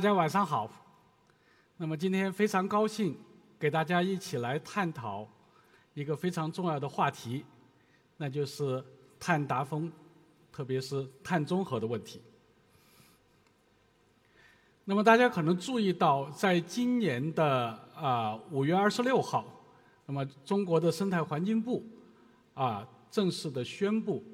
[0.00, 0.66] 大家晚上好。
[1.76, 3.14] 那么今天非常高兴，
[3.58, 5.28] 给大家一起来探讨
[5.92, 7.44] 一个非常重要的话题，
[8.16, 8.82] 那就是
[9.18, 9.92] 碳达峰，
[10.50, 12.18] 特别是碳中和的问题。
[14.86, 19.44] 那么大家可能注意到，在今年的啊五月二十六号，
[20.06, 21.84] 那么中国的生态环境部
[22.54, 24.24] 啊正式的宣布，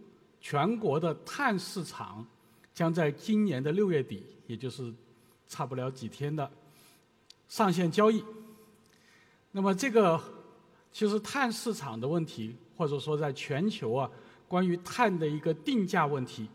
[0.40, 2.24] 全国的碳市场
[2.72, 4.94] 将在今年的六月底，也就是
[5.48, 6.50] 差不了几天的
[7.48, 8.24] 上线交易。
[9.52, 10.20] 那么这个
[10.92, 14.10] 其实碳市场的问题，或者说在全球啊，
[14.48, 16.48] 关于碳的一个定价问题，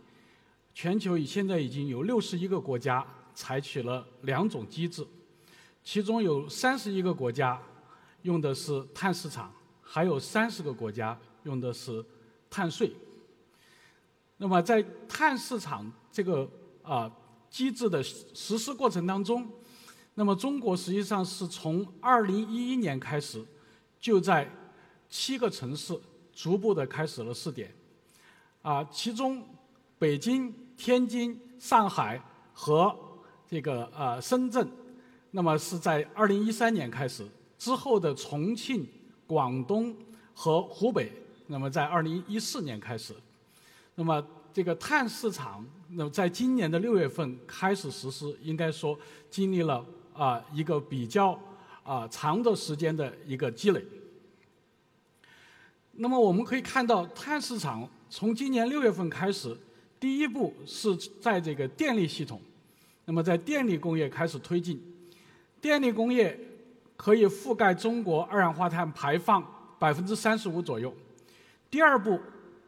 [0.74, 5.08] 全球已现在已经有六十一个国家采取了两种机制，
[5.84, 7.62] 其中有三十一个国家
[8.24, 9.52] 用的是碳市场，
[9.82, 12.06] 还有三十个国家用的是
[12.50, 12.92] 碳税。
[14.38, 16.50] 那么在碳市场这个
[16.84, 17.12] 啊。
[17.52, 19.48] 机制的实施过程当中，
[20.16, 23.46] 那么中国实际上是从二零一一年开始，
[24.00, 24.50] 就在
[25.10, 26.00] 七个城市
[26.34, 27.72] 逐步的开始了试点，
[28.62, 29.46] 啊，其中
[30.00, 32.20] 北京、天津、上海
[32.54, 32.98] 和
[33.46, 34.68] 这个呃深圳，
[35.32, 37.28] 那么是在二零一三年开始，
[37.60, 38.88] 之后的重庆、
[39.28, 39.94] 广东
[40.34, 41.12] 和湖北，
[41.48, 43.14] 那么在二零一四年开始，
[43.94, 44.26] 那么。
[44.54, 48.98] 这个碳市场，那么在今年的六月份开始实施，应该说
[49.30, 51.38] 经历了啊一个比较
[51.84, 53.84] 啊长的时间的一个积累。
[55.94, 59.56] 那么我们可以看到，碳市场从今年六月份开始，
[60.00, 62.42] 第一步是在这个电力系统，
[63.06, 64.82] 那么在电力工业开始推进，
[65.60, 66.40] 电力工业
[66.96, 69.46] 可以覆盖中国二氧化碳排放
[69.78, 70.94] 百分之三十五左右。
[71.70, 72.20] 第二步。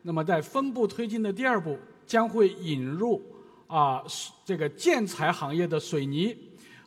[0.06, 1.80] 那么在分步推进的第二步，
[2.14, 3.20] 将会引入
[3.66, 4.04] 啊
[4.46, 6.38] 这个建材行业的水泥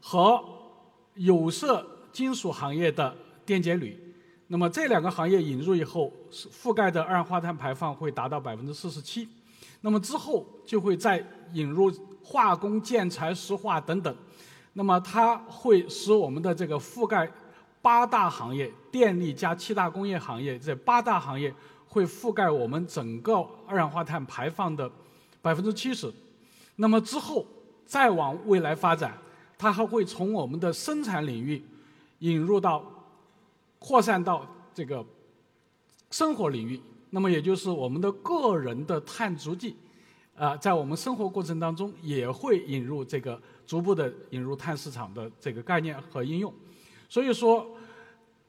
[0.00, 0.40] 和
[1.14, 3.12] 有色金属行业的
[3.44, 4.00] 电解铝。
[4.46, 9.28] 那么这两个行业引入以后，覆盖的二氧化碳排放会达到百分之四十七。
[9.80, 11.20] 那么之后就会再
[11.54, 11.92] 引入
[12.22, 14.16] 化工、建材、石化等等。
[14.74, 17.28] 那么它会使我们的这个覆盖
[17.82, 21.52] 八大行业，电力加七大工业行业这八大行业。
[21.88, 23.34] 会覆盖我们整个
[23.66, 24.90] 二氧化碳排放的
[25.46, 26.12] 百分之七十，
[26.74, 27.46] 那么之后
[27.84, 29.16] 再往未来发展，
[29.56, 31.62] 它还会从我们的生产领域
[32.18, 32.84] 引入到
[33.78, 35.06] 扩散到这个
[36.10, 36.80] 生活领域，
[37.10, 39.76] 那么也就是我们的个人的碳足迹
[40.34, 46.52] 啊，在我们生活过程当中也会引入这个逐步的引入碳市场的这个概念和应用，
[47.08, 47.64] 所以说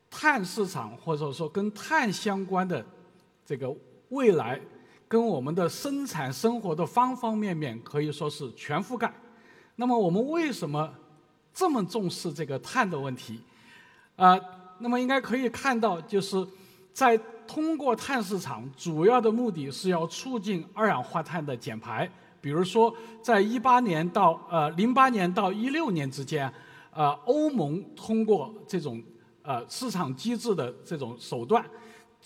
[0.09, 2.83] 碳市场或者说跟碳相关的。
[3.45, 3.73] 这个
[4.09, 4.59] 未来
[5.07, 9.13] 跟我们的生产生活的方方面面可以说是全覆盖。
[9.75, 10.91] 那么我们为什么
[11.53, 13.39] 这么重视这个碳的问题？
[14.15, 14.39] 啊，
[14.79, 16.45] 那么应该可以看到，就是
[16.91, 22.09] 在通过碳市场，主要的目的是要促进二氧化碳的减排。
[22.41, 26.51] 比如说，在一八年到呃零八年到一六年之间，
[26.91, 29.01] 呃，欧盟通过这种
[29.41, 31.63] 呃市场机制的这种手段。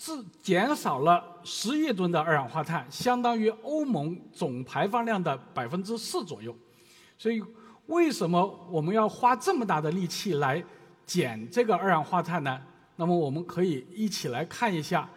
[0.04, 0.10] 是
[0.42, 6.52] 减少了十亿吨的二氧化碳，相当于欧盟总排放量的百分之四左右。
[7.16, 7.40] 所以，
[7.86, 10.60] 为什么我们要花这么大的力气来
[11.06, 12.60] 减这个二氧化碳呢？
[12.96, 15.08] 那么，我们可以一起来看一下，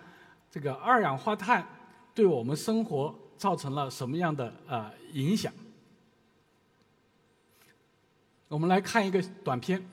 [0.51, 1.67] 这个二氧化碳
[2.13, 5.51] 对我们生活造成了什么样的呃影响。
[8.49, 9.83] 我们来看一个短片。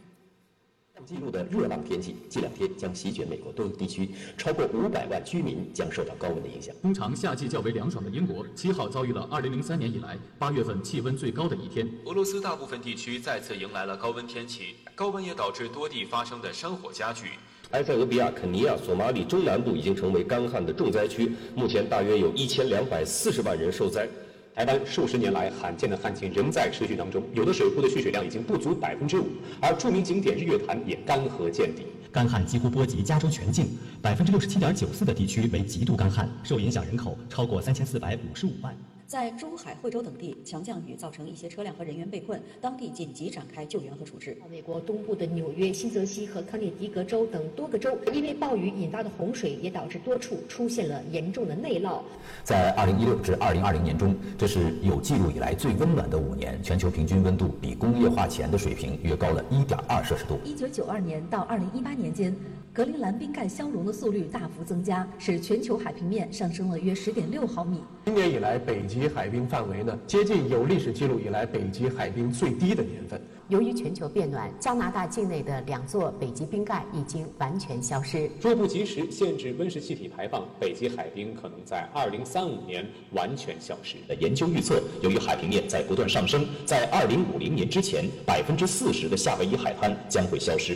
[1.06, 6.74] 记录的热浪天气，近两天将席卷美国多个地区，超过五百万居民将受到高温的影响。
[6.80, 11.88] 通常夏季较为凉爽的英国，七号遭遇了二零零三年以来八月份气温最高的一天。
[12.06, 17.30] 俄罗斯大部分地区再次迎来了高温天气，高温也导致多地发生的山火加剧。
[17.70, 24.06] 埃塞俄比亚、肯尼亚、索马里中南部已经成为干旱的重灾区，目前大约有一千两百四十万人受灾。
[24.54, 29.26] 台湾数十年来罕见的旱情仍在持续当中，有的水库的蓄水量已经不足百分之五，
[29.60, 31.86] 而著名景点日月潭也干涸见底。
[32.12, 33.66] 干旱几乎波及加州全境，
[34.02, 38.76] 百分之六十七点九四的地区为极度干旱，受影响人口超过三千四百五十五万。
[39.06, 44.36] 在珠海、惠州等地，强降雨造成一些车辆和人员被困，当地紧急展开救援和处置。
[44.50, 52.00] 美国东部的纽约、新泽西和康涅狄格州等多个州，因为暴雨引发的洪水，也导致多处出现了严重的内涝。
[52.42, 60.38] 在二零一六至二零二零年中，这是有记录以来最温暖的五年，全球平均温度比工业化前的水平约高了一点二摄氏度。
[60.44, 62.34] 一九九二年到二零一八年间。
[62.74, 67.82] 格陵兰冰盖消融的速率大幅增加，使全球海平面上升了约十点六毫米。
[68.06, 73.20] 今年以来，北极海冰范围呢接近有历史记录以来北极海冰最低的年份。
[73.48, 78.30] 由于全球变暖，加拿大境内的两座北极冰盖已经完全消失。
[78.40, 83.96] 若不及时限制温室气体排放，北极海冰可能在二零三五年完全消失。
[84.18, 90.74] 研究预测，由于海平面在不断上升，在二零五零年之前，百分之四十的夏威夷海滩将会消失。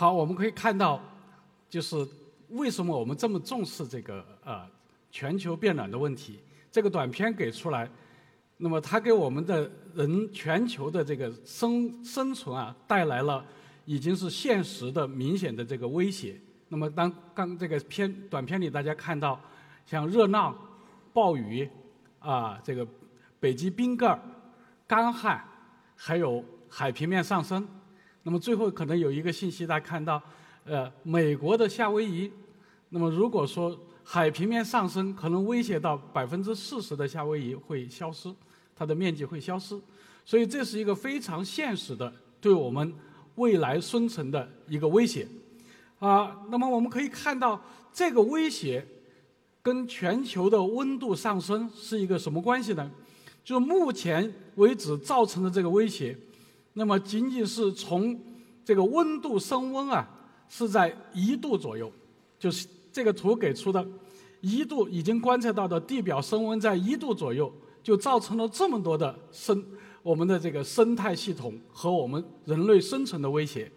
[0.00, 1.00] 好，我们可以看到，
[1.68, 2.06] 就是
[2.50, 4.64] 为什么我们这么重视这个呃
[5.10, 6.38] 全球变暖的问题。
[6.70, 7.90] 这个短片给出来，
[8.58, 13.44] 那么它给我们的人全球的这个生生存啊带来了
[13.86, 16.40] 已经是现实的明显的这个威胁。
[16.68, 19.40] 那么当刚这个片短片里大家看到，
[19.84, 20.56] 像热浪、
[21.12, 21.68] 暴雨
[22.20, 22.86] 啊，这个
[23.40, 24.16] 北极冰盖、
[24.86, 25.42] 干旱，
[25.96, 27.66] 还有海平面上升。
[28.24, 30.22] 那么最后可能有一个信息，大家看到，
[30.64, 32.30] 呃，美国的夏威夷，
[32.90, 38.34] 那么如果说海平面上升，可能威胁到百分之四十的夏威夷会消失，
[38.76, 39.80] 它的面积会消失，
[40.24, 42.92] 所以这是一个非常现实的对我们
[43.36, 45.26] 未来生存的一个威胁，
[45.98, 47.62] 啊，那么我们可以看到
[47.92, 48.86] 这个威胁
[49.62, 52.90] 跟全球的温度上升是一个什么关系呢？
[53.44, 56.14] 就目前为止造成的这个威胁。
[56.78, 58.16] 那么仅仅是从
[58.64, 60.08] 这个温度升温啊，
[60.48, 61.90] 是在一度左右，
[62.38, 63.84] 就是这个图给出的，
[64.40, 67.52] 一度已经观测到的地表升温在一度左右，
[67.82, 69.60] 就造成了这么多的生
[70.04, 73.68] 我们的这个生态系统和我们人类生存的威胁。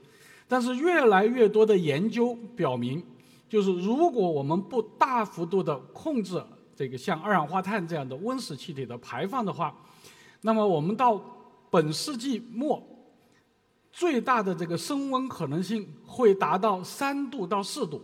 [0.48, 3.04] 但是越来越多的研究表明，
[3.50, 6.40] 就是如果我们不大幅度的控制
[6.76, 9.76] 这个像二氧化碳这样的温室气体的排放的话，
[10.42, 11.20] 那么我们到
[11.72, 12.90] 本世纪末。
[13.92, 18.02] 最大的这个升温可能性会达到三度到四度，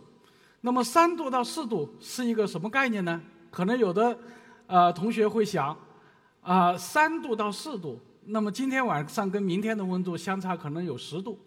[0.60, 3.20] 那么三度到四度是一个什么概念呢？
[3.50, 4.16] 可能有的
[4.66, 5.74] 呃同学会想，
[6.42, 11.38] 啊三度到四度，那么今天晚上跟明天的温度相差可能有十度，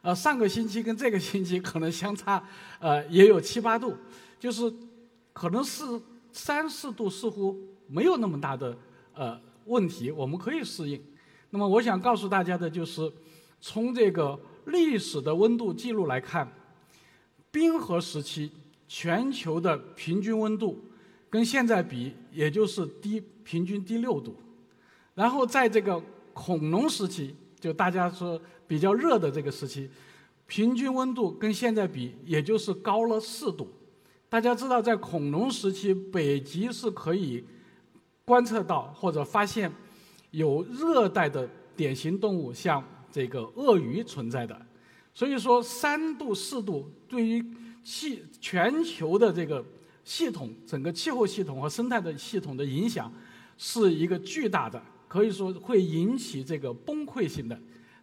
[0.00, 2.40] 呃上个星期跟这个星期可能相差
[2.78, 3.96] 呃也有七八度，
[4.38, 4.72] 就是
[5.32, 5.84] 可能是
[6.30, 7.56] 三四度似乎
[7.88, 8.78] 没有那么大的
[9.14, 11.02] 呃问题，我们可以适应。
[11.50, 13.12] 那么我想告诉大家的就是。
[13.60, 16.46] 从这个历史的温度记录来看，
[17.50, 18.50] 冰河时期
[18.86, 20.78] 全球的平均温度
[21.28, 24.36] 跟现在比，也就是低平均低六度。
[25.14, 26.00] 然后在这个
[26.32, 29.90] 恐龙时期，就大家说比较热的这个时期，
[30.46, 33.68] 平均温度跟现在比，也就是高了四度。
[34.28, 37.44] 大家知道，在恐龙时期，北极是可以
[38.24, 39.72] 观测到或者发现
[40.30, 42.84] 有热带的典型动物，像。
[43.10, 44.60] 这个鳄鱼存在的，
[45.14, 47.44] 所以说三度四度对于
[47.82, 49.64] 气全球的这个
[50.04, 53.10] 系统、整个气候系统和生态的系统的影响
[53.56, 57.58] 是一个巨大的，可以说会引起这个崩溃性的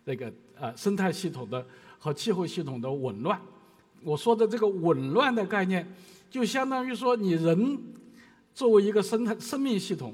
[0.05, 1.65] 这个呃生态系统的
[1.99, 3.39] 和气候系统的紊乱。
[4.03, 5.87] 我说的这个紊乱的概念，
[6.29, 7.79] 就相当于说你人
[8.53, 10.13] 作为一个生态生命系统，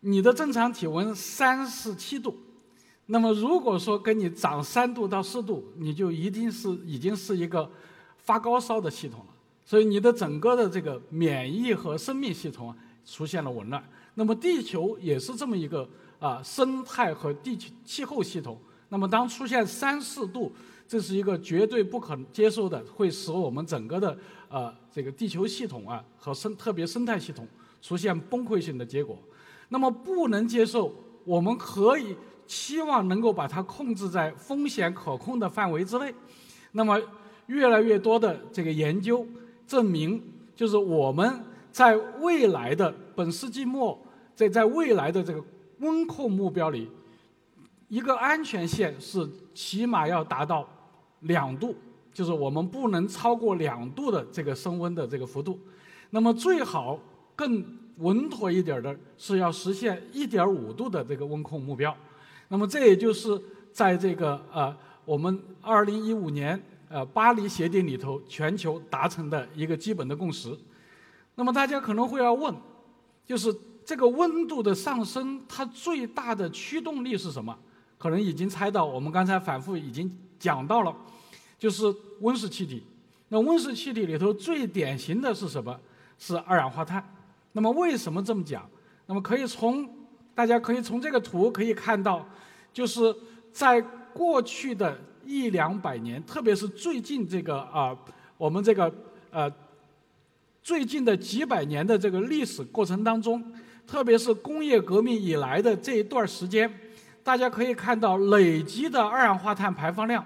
[0.00, 2.36] 你的正常体温三十七度。
[3.10, 7.70] 那么，如果说跟你涨三度到四度，你就一定是已经是一个
[8.18, 9.26] 发高烧的系统了。
[9.64, 12.76] 所以，你的整个的这个免疫和生命系统啊
[13.06, 13.82] 出现了紊乱。
[14.12, 15.88] 那么，地球也是这么一个
[16.18, 18.58] 啊生态和地球气候系统。
[18.90, 20.52] 那么，当出现三四度，
[20.86, 24.18] 这是一个绝对不可接受的，会使我们整个的
[24.50, 27.48] 呃这个地球系统啊和生特别生态系统
[27.80, 29.18] 出现崩溃性的结果。
[29.70, 32.14] 那么，不能接受，我们可以。
[32.48, 36.12] 期望能够把它控制在风险可控的范围之内。
[36.72, 37.00] 那么，
[37.46, 39.24] 越来越多的这个研究
[39.66, 40.20] 证明，
[40.56, 43.98] 就是我们在未来的本世纪末，
[44.34, 45.44] 在在未来的这个
[45.78, 46.90] 温控目标里，
[47.88, 50.68] 一个安全线是起码要达到
[51.20, 51.74] 两度，
[52.12, 55.58] 就是我们不能超过两度的这个升温的这个幅度。
[56.10, 56.98] 那么，最好
[57.36, 57.64] 更
[57.98, 61.94] 稳妥一点的是要实现一点五度的这个温控目标。
[62.48, 63.40] 那么这也就是
[63.72, 64.74] 在这个呃
[65.04, 70.56] 我们二零一五年呃巴黎协定里头全球达成的一个基本的共识。
[71.34, 72.54] 那么大家可能会要问，
[73.24, 77.56] 就是这个温度的上升，它最大的驱动力是什么？
[77.96, 80.94] 可能已经猜到，我们刚才反复已经讲到了，
[81.58, 81.84] 就是
[82.20, 82.82] 温室气体。
[83.28, 85.78] 那温室气体里头最典型的是什么？
[86.18, 87.04] 是二氧化碳。
[87.52, 88.68] 那么为什么这么讲？
[89.06, 89.88] 那么可以从
[90.38, 92.24] 大家可以从这个图可以看到。
[92.72, 93.12] 就是
[93.50, 93.80] 在
[94.12, 97.96] 过去的一两百年，特别是最近这个啊，
[98.36, 98.94] 我们这个
[99.32, 99.50] 呃
[100.62, 103.42] 最近的几百年的这个历史过程当中，
[103.84, 106.72] 特别是工业革命以来的这一段时间，
[107.24, 110.24] 大家可以看到累积的二氧化碳排放量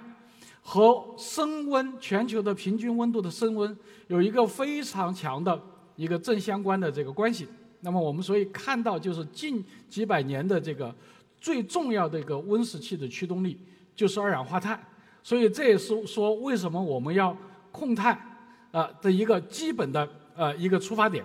[0.60, 3.74] 和升温全球的平均温度的升温
[4.08, 5.58] 有一个非常强的
[5.96, 7.48] 一个正相关的这个关系。
[7.84, 10.94] 那么我们所以看到就是近几百年的这个
[11.40, 13.58] 最重要的一个温室气的驱动力
[13.94, 14.82] 就是二氧化碳。
[15.22, 17.36] 所以这也是说为什么我们要
[17.70, 18.18] 控碳
[18.70, 21.24] 啊的一个基本的呃一个出发点。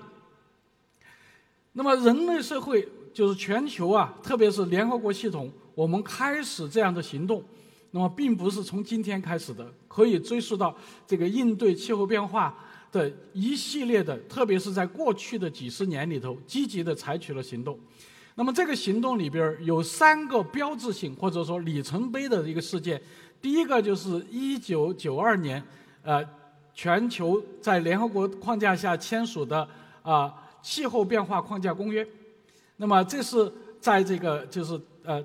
[1.73, 7.43] 那么人类社会就是全球啊，特别是联合国系统，我们开始这样的行动，
[7.91, 12.57] 那么并不是从今天开始的，可以追溯到这个应对气候变化
[12.91, 17.77] 的一系列的，特别是在过去的几十年里头，积极的采取了行动。
[18.35, 23.01] 那么这个行动里边有三个标志性或者说里程碑的一个事件。
[23.41, 25.63] 第一个就是一九九二年，
[26.03, 26.23] 呃，
[26.73, 29.67] 全球在联合国框架下签署的
[30.01, 32.07] 啊气候变化框架公约。
[32.77, 35.23] 那么这是在这个就是呃，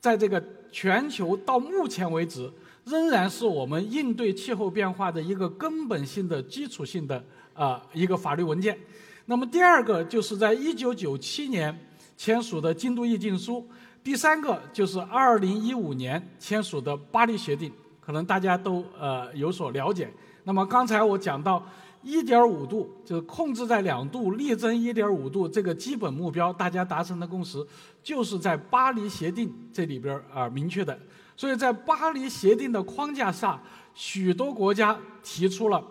[0.00, 2.50] 在这个全球到目前为止，
[2.88, 7.22] 仍然是我们应对气候变化的一个根本性的基础性的
[7.54, 8.78] 啊一个法律文件。
[9.26, 11.76] 那么第二个就是在一九九七年
[12.16, 13.66] 签署的京都议定书。
[14.02, 20.08] 第三个就是二零一五年签署的巴黎协定，可能大家都呃有所了解。
[20.44, 21.62] 那么刚才我讲到
[22.02, 27.58] 一点五度，就是控制在两度，力争一点五度这个基本目标，大家达成的共识，
[28.02, 30.98] 就是在巴黎协定这里边儿啊明确的。
[31.38, 33.62] 所以在巴黎协定的框架下，
[33.94, 35.82] 许多国家提出了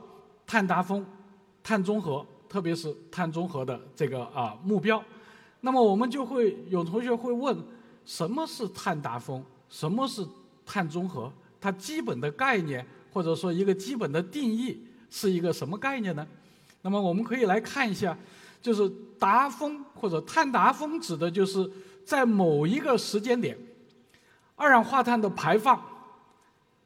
[0.46, 1.06] 碳达峰、
[1.64, 5.02] 碳中和，特别是碳中和的这个啊目标。
[5.62, 7.58] 那么我们就会有同学会问。
[8.06, 9.44] 什么是碳达峰？
[9.70, 10.26] 什么是
[10.66, 11.32] 碳中和？
[11.60, 16.26] 它基本的概念或者说一个基本的定义是一个什么概念呢？
[16.82, 18.18] 那么我们可以来看一下，
[18.62, 21.70] 就是达峰或者碳达峰指的就是
[22.06, 23.58] 在某一个时间点，
[24.58, 25.82] 二氧化碳的排放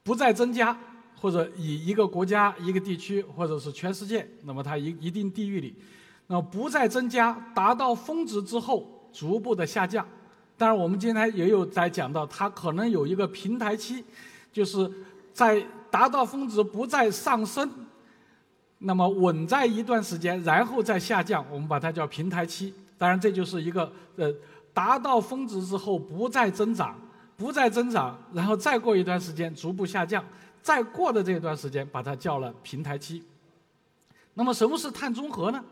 [0.04, 0.78] 不再增加，
[1.20, 5.74] 或者以一个国家、一个地区或者是全世界，那么它一一定地域里，
[6.28, 10.06] 那么不再增加，达到峰值之后逐步的下降。
[10.58, 14.04] 当然，我们今天也有在讲到，它可能有一个平台期，
[14.54, 14.92] 就是
[15.34, 17.68] 在达到峰值不再上升，
[18.80, 22.74] 那么稳在一段时间，然后再下降，我们把它叫平台期。
[22.98, 24.32] 当然，这就是一个呃，
[24.74, 26.96] 达到峰值之后不再增长，
[27.42, 30.24] 不再增长，然后再过一段时间逐步下降，
[30.62, 33.24] 再过的这一段时间把它叫了平台期。
[34.36, 35.64] 那么，什么是碳中和呢？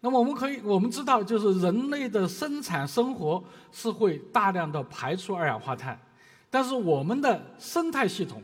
[0.00, 5.98] 那么我们可以，我们知道，就是人类的生产生活是会大量的排出二氧化碳，
[6.50, 8.42] 但是我们的生态系统，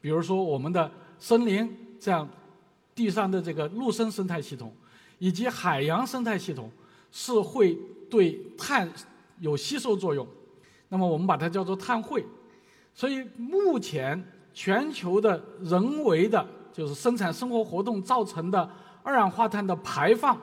[0.00, 0.88] 比如说我们的
[1.18, 2.26] 森林这样
[2.94, 4.72] 地上的这个陆生生态系统，
[5.18, 6.70] 以及海洋生态系统，
[7.10, 7.76] 是会
[8.08, 8.88] 对碳
[9.40, 10.26] 有吸收作用。
[10.88, 12.24] 那么我们把它叫做碳汇。
[12.94, 14.22] 所以目前
[14.52, 18.70] 全球的人为的，就是生产生活活动造成的
[19.02, 20.36] 二氧化碳的排放。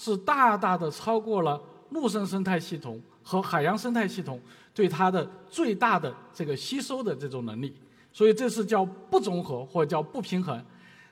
[0.00, 4.40] 是大大的超过了陆生生态系统和海洋生态系统
[4.72, 7.74] 对它的最大的这个吸收的这种能力，
[8.12, 10.64] 所以这是叫不综合或者叫不平衡。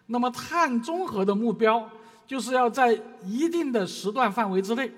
[0.07, 1.85] 那么碳综合的目标
[2.29, 4.89] 就是要在一定的时段范围之内，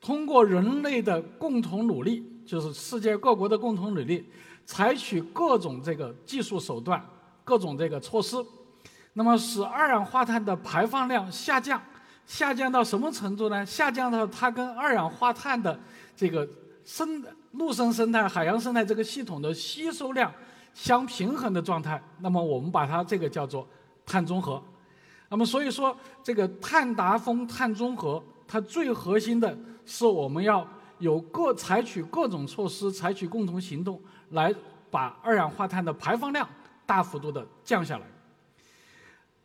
[0.00, 4.26] 通过人类的共同努力，就是世界各国的共同努力，
[4.64, 6.98] 采取各种这个技术手段、
[7.44, 8.42] 各种这个措施，
[9.12, 11.78] 那么使二氧化碳的排放量下降。
[12.26, 13.64] 下降到什么程度呢？
[13.66, 15.78] 下降到它跟二氧化碳的
[16.16, 16.48] 这个
[16.84, 20.32] 生陆生生态、海洋生态这个系统的吸收量
[20.72, 22.02] 相平衡的状态。
[22.20, 23.66] 那么我们把它这个叫做
[24.06, 24.62] 碳中和。
[25.28, 30.66] 那么所以说，这个碳达峰、碳中和，它最核心的是我们要
[30.98, 34.00] 有各采取各种措施，采取共同行动，
[34.30, 34.54] 来
[34.90, 36.48] 把二氧化碳的排放量
[36.86, 38.04] 大幅度的降下来。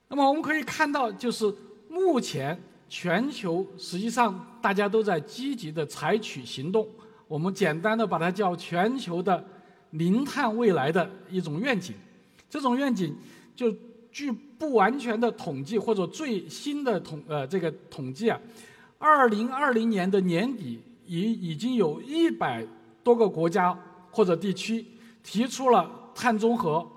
[0.07, 1.53] 那么我们可以看到，就是
[1.89, 2.59] 目前。
[2.89, 6.87] 全球实际上大家都在积极的采取行动，
[7.27, 9.43] 我们简单的把它叫全球的
[9.91, 11.95] 零碳未来的一种愿景。
[12.47, 13.17] 这种愿景
[13.55, 13.73] 就
[14.11, 18.39] 据不完全的统计或者最新的统呃这个统计啊，
[18.99, 22.65] 二零二零年的年底已已经有一百
[23.03, 23.77] 多个国家
[24.11, 24.85] 或者地区
[25.23, 26.87] 提出了碳中和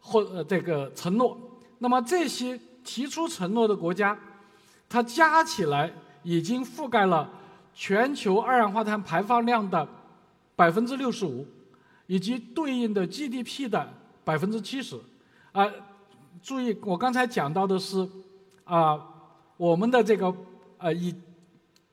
[0.00, 1.38] 或呃这个承诺。
[1.78, 4.18] 那么这些提出承诺的国家。
[4.88, 5.92] 它加起来
[6.22, 7.28] 已经覆盖了
[7.74, 9.86] 全球二氧化碳排放量的
[10.54, 11.44] 百分之六十五，
[12.06, 13.92] 以及对应的 GDP 的
[14.24, 14.96] 百分之七十。
[15.50, 15.68] 啊，
[16.40, 18.08] 注意，我刚才讲到的是
[18.62, 18.96] 啊，
[19.56, 20.32] 我们的这个
[20.78, 21.12] 呃以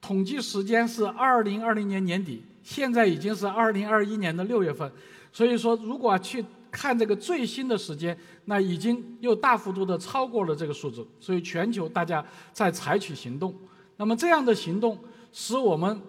[0.03, 4.91] 统计时间是二零二零年年底，现在已经是二零二一年的六月份，
[5.31, 13.55] 所以说如果去看这个最新的时间，那已经又大幅度的超过了这个数字，所以全球大家在采取行动。
[13.95, 14.99] 那么这样的行动
[15.31, 16.01] 使我们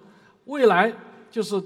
[0.46, 0.92] 未来
[1.30, 1.62] 就是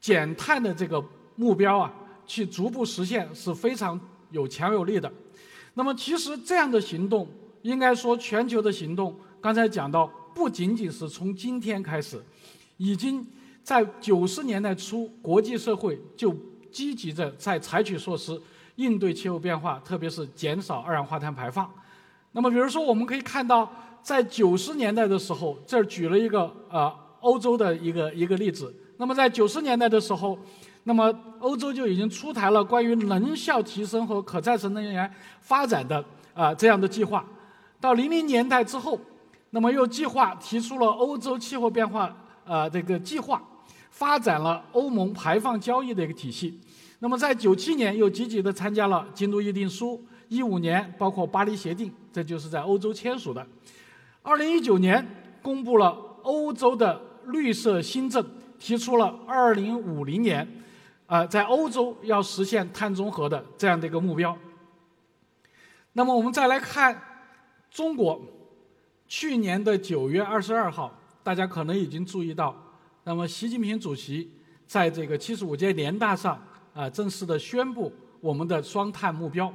[0.00, 1.04] 减碳的这个
[1.36, 1.92] 目标啊，
[2.26, 4.00] 去逐步实现是非常
[4.30, 5.12] 有强有力的。
[5.74, 7.28] 那么其实这样的行动，
[7.60, 12.18] 应该说全球的行动，刚才讲到，不仅仅是从今天开始，
[12.78, 13.22] 已经
[13.62, 16.34] 在九十年代初，国际社会就
[16.72, 18.40] 积极的在采取措施
[18.76, 21.70] 应对气候变化，特别是减少二氧化碳排放。
[22.32, 23.70] 那么比如说，我们可以看到，
[24.02, 28.74] 在九十年代的时候，这儿举了一个呃欧洲的一个一个例子。
[28.96, 30.38] 那么在九十年代的时候，
[30.84, 37.22] 那么欧洲就已经出台了关于能效提升和可再生能源发展的啊这样的计划。
[37.78, 38.98] 到零零年代之后，
[39.50, 43.42] 那么又计划提出了欧洲气候变化呃这个计划，
[43.90, 46.60] 发展了欧盟排放交易的一个体系。
[47.00, 50.02] 那么在九七年又积极的参加了京都议定书。
[50.28, 53.44] 一五年包括巴黎协定，这就是在欧洲签署的。
[54.22, 55.04] 二零一九年
[55.42, 55.88] 公布了
[56.22, 58.24] 欧洲的绿色新政，
[58.56, 60.46] 提出了二零五零年，
[61.06, 64.38] 啊，在欧洲要实现碳中和的这样的一个目标。
[65.94, 67.02] 那么我们再来看
[67.68, 68.20] 中国，
[69.10, 72.54] 去年的九月二十二号，大家可能已经注意到，
[73.02, 74.30] 那么习近平主席
[74.68, 76.40] 在这个七十五届联大上
[76.72, 79.52] 啊，正式的宣布我们的双碳目标。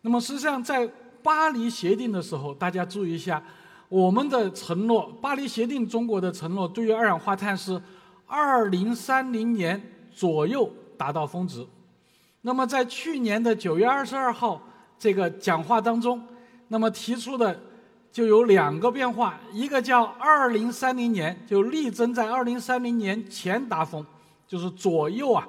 [0.00, 0.90] 那么实际上，在
[1.22, 3.42] 巴黎协定的时候，大家注意一下，
[3.90, 7.78] 我们的承诺，巴黎协定中国的承诺，对于二氧化碳是
[8.26, 9.78] 二零三零年
[10.10, 11.66] 左右达到峰值。
[12.40, 14.62] 那么在去年的九月二十二号
[14.98, 16.26] 这个讲话当中，
[16.68, 17.60] 那么提出的
[18.18, 24.04] 就有两个变化，一个叫二零三零年就力争在二零三零年前达峰，
[24.44, 25.46] 就是左右啊，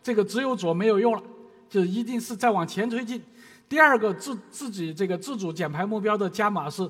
[0.00, 1.22] 这个只有左没有右了，
[1.68, 3.20] 就一定是再往前推进。
[3.68, 6.88] 第二个自自己这个自主减排目标的加码是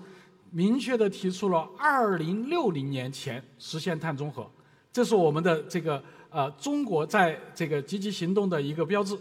[0.50, 4.46] 明确的提出了二零六零年前实现碳中和，
[4.92, 9.18] 这是我们的这个呃中国在这个积极行动的一个标志。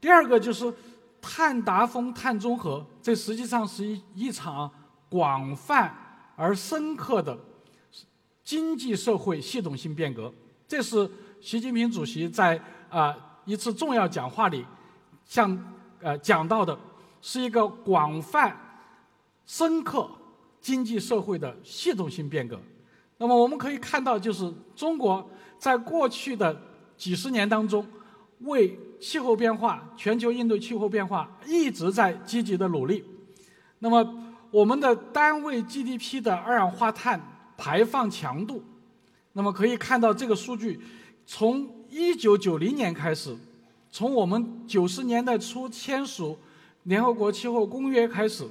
[0.00, 0.72] 第二个就是
[1.20, 4.70] 碳达峰、碳中和，这实际上是一一场
[5.08, 5.94] 广泛
[6.36, 7.38] 而深刻的
[8.42, 10.32] 经济社会系统性变革。
[10.66, 14.64] 这是习近平主席在啊一次重要讲话里
[15.24, 15.74] 向。
[16.00, 16.78] 呃，讲到的
[17.22, 18.54] 是一个广泛、
[19.46, 20.06] 深刻
[20.60, 22.60] 经济社会的系统性变革。
[23.16, 25.26] 那么我们可以看到，就是中国
[25.58, 26.54] 在过去的
[26.98, 27.86] 几十年当中，
[28.40, 33.02] 为气候变化、全球应对气候变化一直在积极的努力。
[33.78, 37.20] 那么我们的单位 GDP 的二氧化碳
[37.56, 38.62] 排放强度，
[39.32, 40.80] 那么可以看到这个数据，
[41.26, 43.36] 从一九九零年开始。
[43.90, 46.38] 从我们九十年代初签署
[46.84, 48.44] 联合国气候公约开始，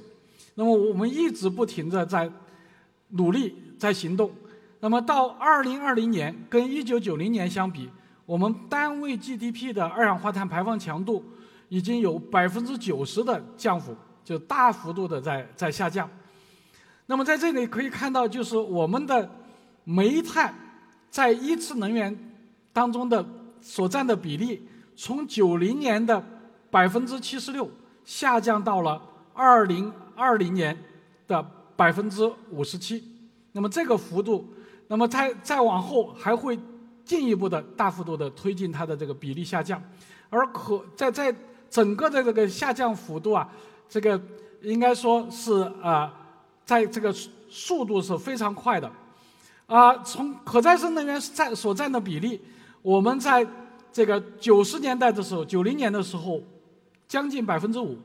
[0.56, 2.30] 那么我们一直不停的在
[3.08, 4.30] 努力在行动。
[4.80, 7.88] 那么到二零二零年跟一九九零年相比，
[8.26, 11.24] 我们单位 GDP 的二氧化碳排放强度
[11.70, 16.08] 已经有百分之九十的降幅，就大幅度的在在下降。
[17.06, 19.30] 那么在这里可以看到，就是我们的
[19.84, 20.54] 煤炭
[21.10, 22.32] 在一次能源
[22.72, 23.24] 当中的
[23.60, 24.68] 所占的比例。
[24.96, 26.24] 从九零年的
[26.70, 27.68] 百分之七十六
[28.04, 30.76] 下降到了二零二零年
[31.26, 33.02] 的百分之五十七，
[33.50, 34.54] 那么这个幅度，
[34.86, 36.56] 那么再再往后还会
[37.04, 39.82] 进一步的大幅度的推进它的这个比例下降，
[40.30, 41.34] 而可在在
[41.68, 43.48] 整个的这个下降幅度啊，
[43.88, 44.20] 这个
[44.62, 46.12] 应该说是啊，
[46.64, 47.14] 在这个
[47.48, 48.90] 速度是非常快的，
[49.66, 52.40] 啊，从可再生能源占所占的比例，
[52.82, 53.46] 我们在。
[53.94, 56.42] 这个九十年代的时候，九零年的时候，
[57.06, 57.96] 将近百分之五，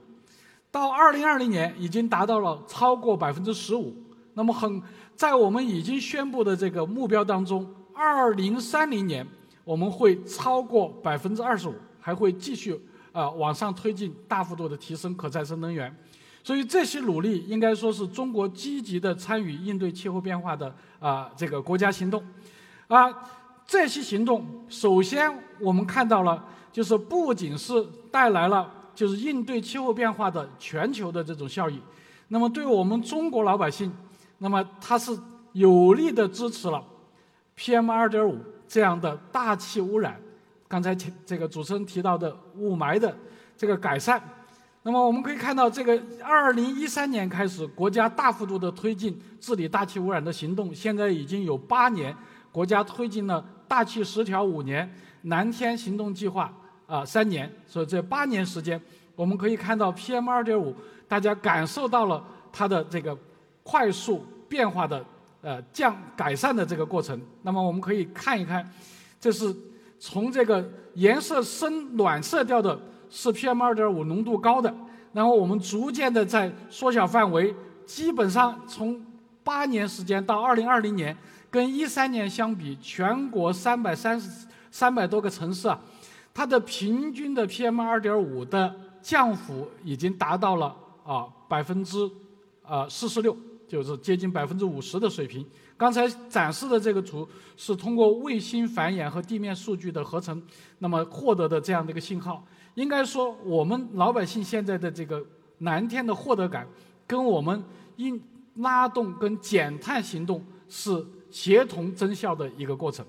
[0.70, 3.92] 到二零二零年已经达到了超过百分之十五。
[4.36, 4.80] 那么很
[5.16, 9.26] 在我们已经宣布的这个目标当中，二零三零年
[9.64, 12.80] 我们会超过百分之二十五，还会继续
[13.12, 15.96] 啊往上推进，大幅度的提升可再生能源。
[16.44, 22.24] 所以这些努力应该说是中国积极的参与应对气候变化的啊这个国家行动，
[22.88, 23.14] 啊。
[23.72, 31.80] 这些行动，首先我们看到了，就是不仅是带来了就是应对气候变化的全球的这种效益，
[32.30, 33.94] 那么对我们中国老百姓，
[34.40, 35.16] 那么它是
[35.54, 36.84] 有力的支持了
[37.56, 40.20] PM 二点五这样的大气污染，
[40.70, 43.14] 刚才这个主持人提到的雾霾的
[43.58, 44.22] 这个改善，
[44.84, 52.16] 那么我们可以看到，这个二零一三年开始，国家大幅度的推进治理大气污染的行动，现在已经有八年，
[52.52, 54.88] 国家推进了大气十条五年，
[55.24, 56.54] 蓝天行动计划
[56.86, 58.80] 啊三年，所以这八年时间，
[59.16, 60.76] 我们可以看到 PM 二点五，
[61.08, 63.18] 大家感受到了它的这个
[63.64, 65.04] 快速变化的
[65.42, 67.20] 呃降改善的这个过程。
[67.42, 68.72] 那么我们可以看一看，
[69.20, 69.54] 这是
[70.00, 72.80] 从这个颜色深暖色调的。
[73.12, 74.72] 是 PM 二点五浓度高的，
[75.14, 77.52] 然后我们逐渐的在缩小范围，
[77.84, 79.04] 基本上从
[79.44, 81.18] 八年时间到二零二零年，
[81.50, 85.82] 跟一三年相比，全国三百三十三百多个城市啊，
[86.32, 90.68] 它的平均的 PM 二点五的降幅已经达到了
[91.04, 92.08] 啊百分之
[92.62, 93.36] 啊四十六，
[93.68, 95.44] 就是接近百分之五十的水平。
[95.80, 100.44] 刚才展示的这个图是通过卫星繁衍和地面数据的合成，
[100.80, 102.46] 那么获得的这样的一个信号。
[102.76, 105.26] 应该说，我们老百姓现在的这个
[105.60, 106.68] 蓝天的获得感，
[107.08, 107.64] 跟我们
[107.96, 108.22] 应
[108.56, 113.06] 拉动跟减碳行动是协同增效的一个过程。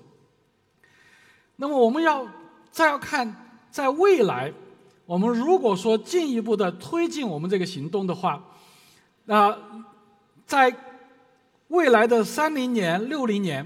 [1.57, 2.25] 那么，我们要
[2.71, 4.53] 再要看，在未来，
[5.05, 8.41] 我们如果说进一步的推进我们这个行动的话，
[9.25, 9.57] 那
[10.45, 10.73] 在
[11.71, 13.65] 未来的三零年、六零年，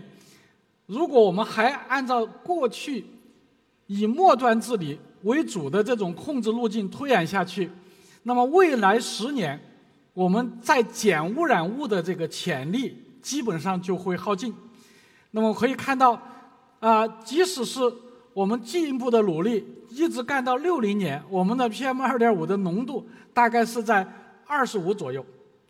[0.86, 3.04] 如果我们还按照过去
[3.88, 7.68] 以末端治理，为主的这种控制路径推演下去，
[8.22, 9.60] 那么未来十年，
[10.14, 14.54] 我们在减污染物的这个潜力基本上就会耗尽。
[15.32, 16.22] 那么可以看到，
[16.80, 17.82] 啊，即使是
[18.34, 24.08] 我们进一步的努力，一直干到六零年，我们的 PM 二点五的浓度大概是在
[24.46, 25.26] 二十五左右。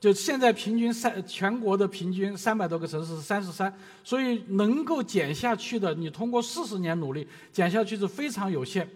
[0.06, 8.88] 就现在平均三全国的平均三百多个城市是三十三，所以能够减下去的，你通过四十年努力减下去是非常有限。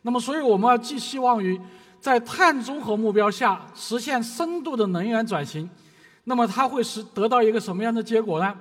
[0.00, 1.60] 那么，所以我们要寄希望于
[2.00, 5.68] 在碳中和目标下实现深度的能源转型。
[6.24, 8.56] 那么，它会是得到一个什么样的结果呢？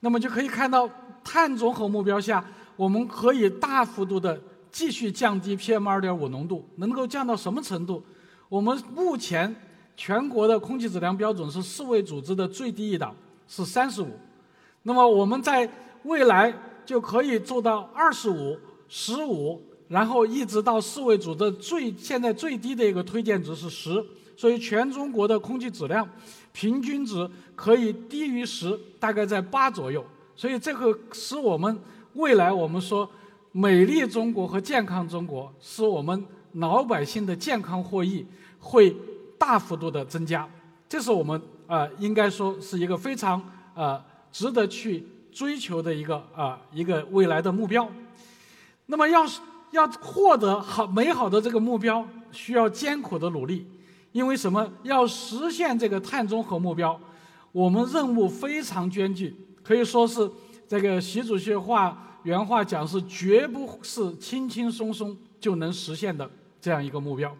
[0.00, 0.90] 那么就可以看到，
[1.22, 4.36] 碳中和目标下，我们可以大幅度的
[4.72, 8.02] 继续降低 PM 二点五浓度，能够降到什么程度？
[8.48, 9.54] 我们目前
[9.98, 13.12] 全国的空气质量标准是世卫组织的最低一档，
[13.48, 14.16] 是三十五。
[14.84, 15.68] 那么我们在
[16.04, 16.54] 未来
[16.86, 18.56] 就可以做到二十五、
[18.88, 19.60] 十五。
[19.88, 24.04] 然后一直到世卫组织最现在最低的一个推荐值是十，
[24.36, 26.06] 所以全中国的空气质量
[26.52, 30.04] 平均值可以低于十，大概在八左右。
[30.36, 31.74] 所以这个使我们
[32.12, 33.08] 未来我们说
[33.50, 38.26] 美丽中国和健康中国，使我们老百姓的健康获益
[38.60, 38.94] 会
[39.38, 40.48] 大幅度的增加。
[40.88, 43.42] 这是我们啊应该说是一个非常
[43.74, 47.88] 啊值得去追求的一个啊一个未来的目标。
[48.86, 49.40] 那么要是。
[49.70, 53.66] 要获得好美好的这个目标，需要艰苦的努力。
[54.12, 54.66] 因为什么？
[54.82, 56.98] 要实现这个碳中和目标，
[57.52, 60.30] 我们任务非常艰巨，可以说是
[60.66, 66.26] 这个习主席话原话讲是绝不是轻轻松松就能实现的
[66.58, 67.36] 这样一个目标。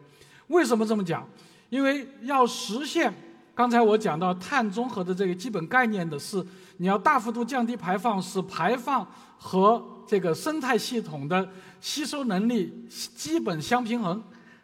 [0.48, 1.26] 为什么这么讲？
[1.68, 3.12] 因为要实现
[3.54, 6.44] 刚才我讲到碳中和的这个基本概念的是，
[6.76, 11.48] 你要大幅度降低排放，使排放和这个生态系统的。
[11.80, 14.20] 吸收能力基本相平衡。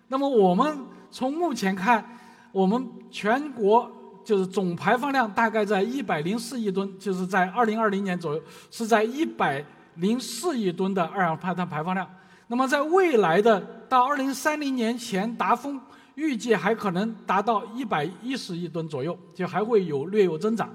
[0.09, 0.77] 那么我们
[1.13, 2.05] 从目前看，
[2.51, 3.89] 我们全国
[4.25, 9.65] 就是总排放量大概在一百零四亿吨，就是在二零二零年左右是在一百
[9.95, 12.05] 零四亿吨的二氧化碳排放量。
[12.49, 15.81] 那么在未来的到二零三零年前达峰，
[16.15, 20.69] 预计还可能达到一百一十亿吨左右，就还会有略有增长。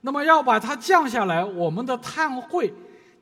[0.00, 2.72] 那么要把它降下来，我们的碳汇。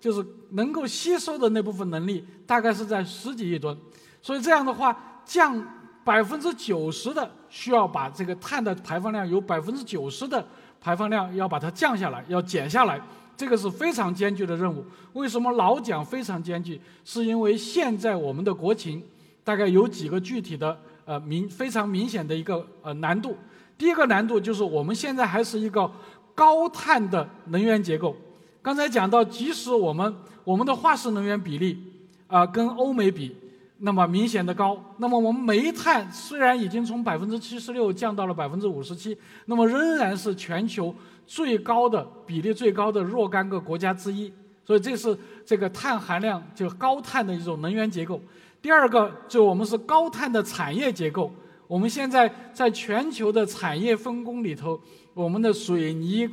[0.00, 3.76] 就是能够吸收的那部分能力，大概是在十几亿吨，
[4.22, 5.60] 所以这样的话，降
[6.04, 10.46] 百分之九十的需要把这个碳的排放量有百分之九十的
[10.80, 13.00] 排放量要把它降下来，要减下来，
[13.36, 14.84] 这个是非常艰巨的任务。
[15.14, 16.80] 为什么老讲非常艰巨？
[17.04, 19.02] 是因为现在我们的国情
[19.42, 23.34] 大概有几个具体的呃明非常明显的一个呃难度。
[23.78, 25.90] 第一个难度就是我们现在还是一个
[26.34, 28.14] 高碳的能源结构。
[28.60, 31.82] 刚才讲到，即使我们我们的化石能源比例
[32.26, 33.34] 啊跟欧美比，
[33.78, 39.16] 那么明显的高，那么我们煤炭虽然已经从百分之七十六降到了百分之五十七，
[39.46, 40.94] 那么仍然是全球
[41.26, 44.30] 最高的比例最高的若干个国家之一。
[44.66, 45.16] 所以这是
[45.46, 48.20] 这个碳含量就高碳的一种能源结构。
[48.60, 51.32] 第二个就我们是高碳的产业结构。
[51.66, 54.80] 我们现在在全球的产业分工里头，
[55.14, 56.28] 我们的水泥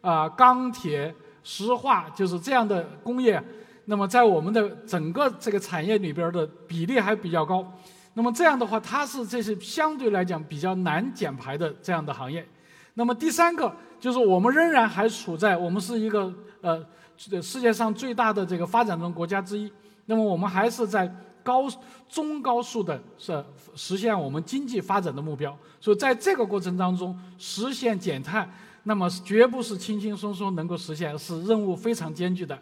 [0.00, 1.14] 啊钢铁。
[1.42, 3.42] 石化就是这样的工业，
[3.86, 7.66] 那么在我们的整个这个产业里边的比例还比较高。
[8.12, 12.46] 那么这样的话，它是这是相对来讲比较难减排的这样的行业。
[12.92, 16.84] 那么第三个就是我们仍然还处在我们是一个呃
[17.16, 19.72] 世界上最大的这个发展中国家之一。
[20.04, 21.10] 那么我们还是在
[21.42, 21.68] 高
[22.08, 25.56] 中高速的是实现我们经济发展的目标。
[25.80, 28.50] 所以在这个过程当中，实现减碳，
[28.84, 32.58] 那么绝不是轻轻松松能够实现，是任务非常艰巨的。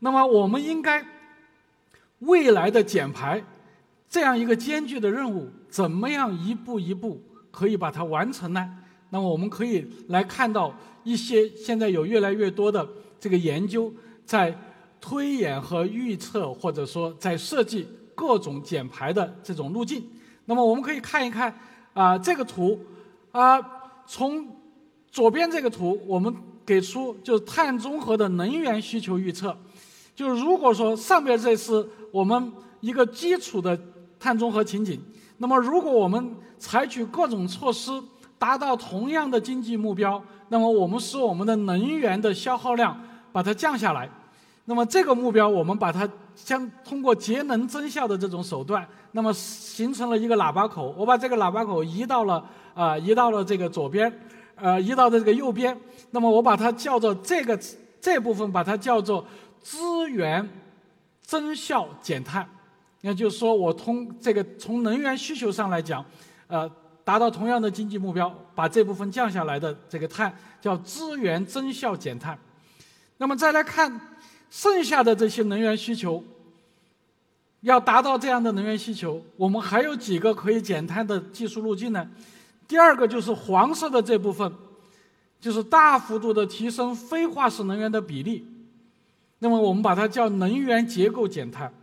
[0.00, 1.04] 那么我们应该
[2.20, 3.42] 未来的减排
[4.08, 8.78] 这样一个艰巨的任务，怎么样一步一步可以把它完成呢？
[9.10, 10.74] 那么我们可以来看到
[11.04, 12.86] 一些现在有越来越多的
[13.20, 13.92] 这个研究
[14.24, 14.56] 在
[15.00, 20.04] 推演和预测，或者说在设计各种减排的这种路径。
[20.46, 21.54] 那么我们可以看一看
[21.92, 22.78] 啊这个图
[23.32, 23.60] 啊，
[24.06, 24.46] 从
[25.10, 26.34] 左边这个图我们
[26.66, 29.56] 给出就是碳中和的能源需求预测。
[30.14, 33.78] 就是如果说上边这是我们一个基础的
[34.20, 35.00] 碳中和情景，
[35.38, 37.90] 那么如果我们采取各种措施
[38.38, 42.96] 达到同样的经济目标，那么我们使我们的能源的消耗量
[43.32, 44.08] 把它降下来，
[44.66, 52.44] 那么这个目标我们把它将通过节能增效的这种手段，那么形成了一个喇叭口，我把这个喇叭口移到了
[52.74, 54.12] 啊移到了这个左边，
[54.56, 55.78] 呃移到这个右边，
[56.10, 57.58] 那么我把它叫做这个
[58.00, 59.24] 这部分把它叫做。
[59.64, 60.46] 资源
[61.22, 62.46] 增效减碳，
[63.00, 66.04] 也就是说，我通这个从能源需求上来讲，
[66.48, 66.70] 呃，
[67.02, 72.38] 达到同样的经济目标，把这部分降下来的这个碳叫资源增效减碳。
[73.16, 73.90] 那么再来看
[74.54, 76.22] 剩下的这些能源需求，
[77.62, 82.08] 要达到这样的能源需求，我们还有几个可以减碳的技术路径呢？
[82.68, 84.54] 第二个就是黄色的这部分，
[85.40, 88.46] 就是大幅度的提升非化石能源的比例。
[89.40, 91.74] 那么我们把它叫能源结构减碳。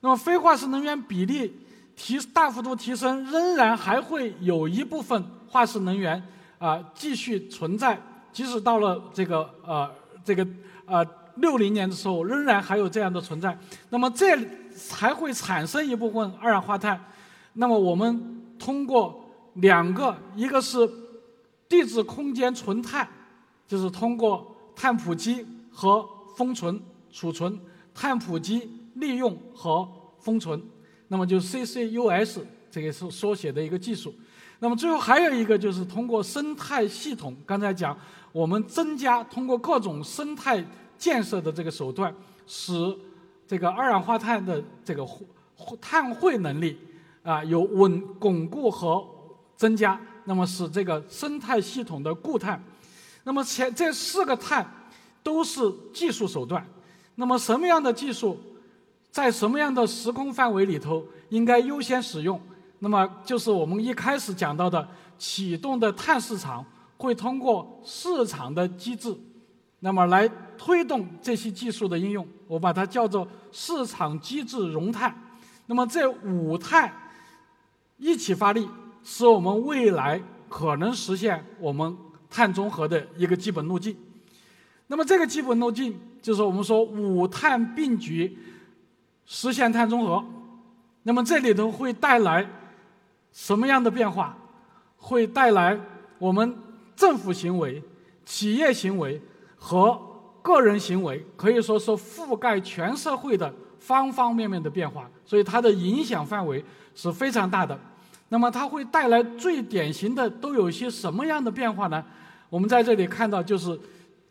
[0.00, 1.52] 那么非化石能源比例
[1.94, 6.20] 提大幅度提升，仍然还会有一部分化石能源
[6.56, 8.00] 啊继续存在，
[8.32, 9.90] 即使到了这个呃
[10.24, 10.46] 这个
[10.86, 11.04] 呃
[11.40, 13.56] 六零年的时候，仍然还有这样的存在。
[13.90, 14.36] 那么这
[14.90, 17.02] 还会产生一部分二氧化碳。
[17.54, 19.24] 那么我们通过
[19.54, 20.88] 两个，一个是
[21.68, 23.08] 地质空间存碳，
[23.66, 27.58] 就是通过碳捕集和封存、储存、
[27.94, 29.88] 碳捕集、利用和
[30.20, 30.62] 封存，
[31.08, 34.14] 那么就 CCUS 这个是缩写的一个技术。
[34.60, 37.96] 那么最后还有一个就是通过生态系统，刚才讲
[38.32, 40.64] 我们增加通过各种生态
[40.98, 42.14] 建设的这个手段，
[42.46, 42.72] 使
[43.46, 45.06] 这个二氧化碳的这个
[45.80, 46.76] 碳汇能力
[47.22, 49.06] 啊有稳巩固和
[49.56, 52.62] 增加，那么使这个生态系统的固碳。
[53.24, 54.74] 那么前这四个碳。
[55.20, 55.60] 都是
[55.92, 56.66] 技术手段，
[57.16, 58.38] 那么什么样的技术，
[59.10, 62.40] 在什么样的时空范围里头应该优先使用？
[62.78, 66.64] 那么就是我们一开始讲到的启动的碳市场，
[66.96, 69.14] 会通过市场的机制，
[69.80, 72.26] 那么来推动这些技术的应用。
[72.46, 75.14] 我把它叫做市场机制融碳。
[75.66, 76.92] 那么这五碳
[77.98, 78.68] 一起发力，
[79.04, 81.96] 是我们未来可能实现我们
[82.30, 83.96] 碳中和的一个基本路径。
[84.86, 88.38] 那么这个基本路径就是我们说五碳并举
[89.26, 90.24] 实现碳中和。
[91.02, 92.48] 那么这里头会带来
[93.32, 94.36] 什么样的变化？
[94.96, 95.78] 会带来
[96.18, 96.56] 我们
[96.96, 97.82] 政府行为、
[98.24, 99.20] 企业行为
[99.58, 100.00] 和
[100.40, 105.10] 个人行为，可以说是覆盖全社会的方方面面的变化。
[105.24, 107.78] 所以它的影响范围是非常大的。
[108.28, 112.04] 那么它会带来最典型的都有些什么样的变化呢？
[112.48, 113.78] 我们在这里看到就是。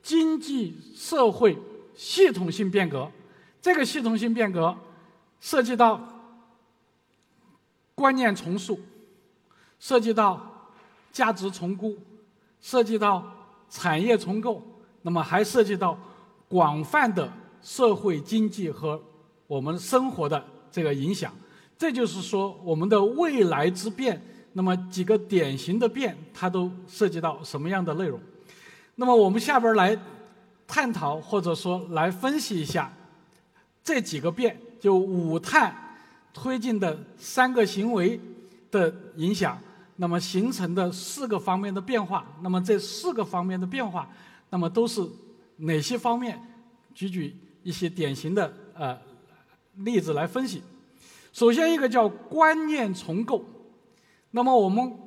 [0.03, 1.57] 经济社会
[1.93, 3.11] 系统性变革，
[3.61, 4.73] 这个系统性变革
[5.41, 5.99] 涉及到
[7.93, 8.79] 观念重塑，
[9.79, 10.69] 涉及到
[11.11, 11.97] 价值重估，
[12.61, 13.21] 涉及到
[13.69, 14.63] 产业重构，
[15.07, 15.97] 那么还涉及到
[16.49, 19.01] 广泛的社会经济和
[19.47, 21.33] 我们生活的这个影响。
[21.77, 28.19] 这就是说，我们的未来之变，那么几个典型的变，它都涉及到什么样的内容？
[28.95, 29.97] 那么我们下边来
[30.67, 32.91] 探讨，或者说来分析一下
[33.81, 35.73] 这几个变，就五碳
[36.33, 38.19] 推进的三个行为
[38.69, 39.57] 的影响，
[39.95, 42.25] 那么形成的四个方面的变化。
[42.41, 44.05] 那么这四个方面的变化，
[44.49, 45.01] 那么都是
[45.57, 46.39] 哪些方面？
[46.93, 48.97] 举举一些典型的呃
[49.77, 50.61] 例子来分析。
[51.31, 53.43] 首先一个叫观念重构。
[54.31, 54.97] 那么我们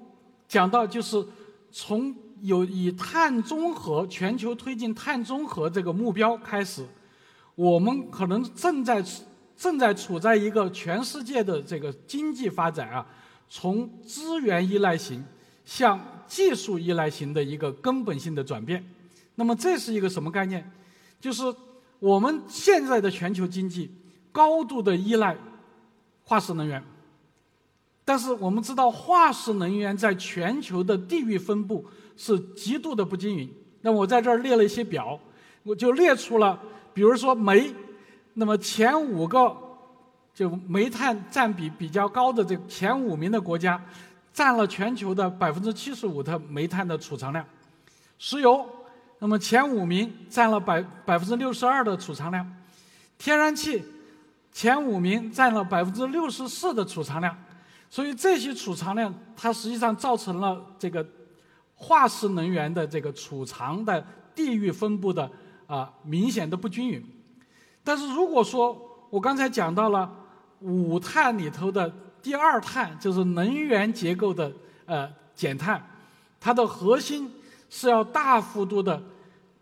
[0.49, 1.25] 讲到就是
[1.71, 2.15] 从。
[2.43, 6.83] 有以碳中和全球推进碳中和这个目标开始，
[7.55, 9.05] 我们可能正在
[9.55, 13.07] 正在处在一个全世界的这个经济发展啊，
[13.47, 15.23] 从资源依赖型
[15.67, 18.83] 向技术依赖型的一个根本性的转变。
[19.41, 20.71] 那么这是一个什么概念？
[21.19, 21.43] 就是
[21.99, 23.91] 我们现在的全球经济
[24.31, 25.35] 高度的依赖
[26.25, 26.85] 化石能源，
[28.05, 31.87] 但是我们知道化石能源在全球的地域分布
[32.19, 33.51] 是极度的不均匀。
[33.81, 35.19] 那我在这儿列了一些表，
[35.63, 36.61] 我就列出了，
[36.93, 37.75] 比如说煤。
[38.35, 39.57] 那么前五个
[40.35, 43.83] 就煤炭占比比较高的这前五名的国家，
[44.35, 47.43] 占了全球的百分之七十五的煤炭的储藏量。
[48.19, 48.69] 石油，
[49.21, 52.47] 那么前五名占了百百分之六十二的储藏量。
[53.17, 53.85] 天然气，
[54.51, 57.37] 前五名占了百分之六十四的储藏量。
[57.91, 61.07] 所以这些储藏量，它实际上造成了这个
[61.75, 64.05] 化石能源的这个储藏的
[64.35, 65.31] 地域分布的
[65.67, 67.05] 啊明显的不均匀。
[67.85, 70.11] 但是如果说我刚才讲到了
[70.61, 74.53] 五碳里头的第二碳，就是能源结构的
[74.87, 75.85] 呃减碳，
[76.39, 77.31] 它的核心
[77.71, 79.03] 是要大幅度的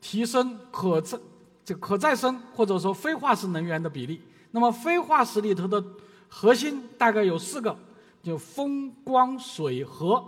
[0.01, 1.17] 提升可再
[1.65, 4.21] 就可再生或者说非化石能源的比例。
[4.51, 5.85] 那么非化石里头的
[6.27, 7.77] 核心大概有四个，
[8.23, 10.25] 就风光水核。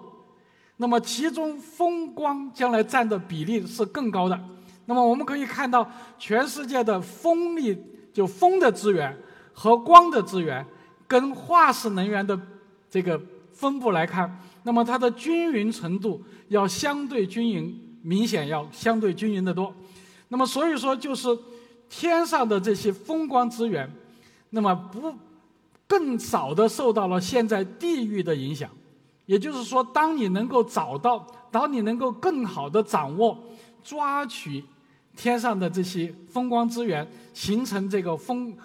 [0.76, 4.38] 那么其中风光将来占的比例是更高的。
[4.86, 5.88] 那么我们可以看到，
[6.18, 7.78] 全世界的风力
[8.12, 9.16] 就风的资源
[9.52, 10.64] 和光的资源，
[11.06, 12.38] 跟化石能源的
[12.90, 13.20] 这个
[13.52, 19.74] 分布来看，那么它的均匀程度要相对均匀，明显要相对均匀的多。
[20.28, 21.28] 那么所以说，就是
[21.88, 23.90] 天上的这些风光资源，
[24.50, 25.14] 那么不
[25.86, 28.70] 更早的受到了现在地域的影响。
[29.26, 33.38] 也就是说，当你能够找到，当你能够更好的掌握、
[33.82, 34.64] 抓取。
[35.16, 38.56] 天上的这些风光资源形成这个风，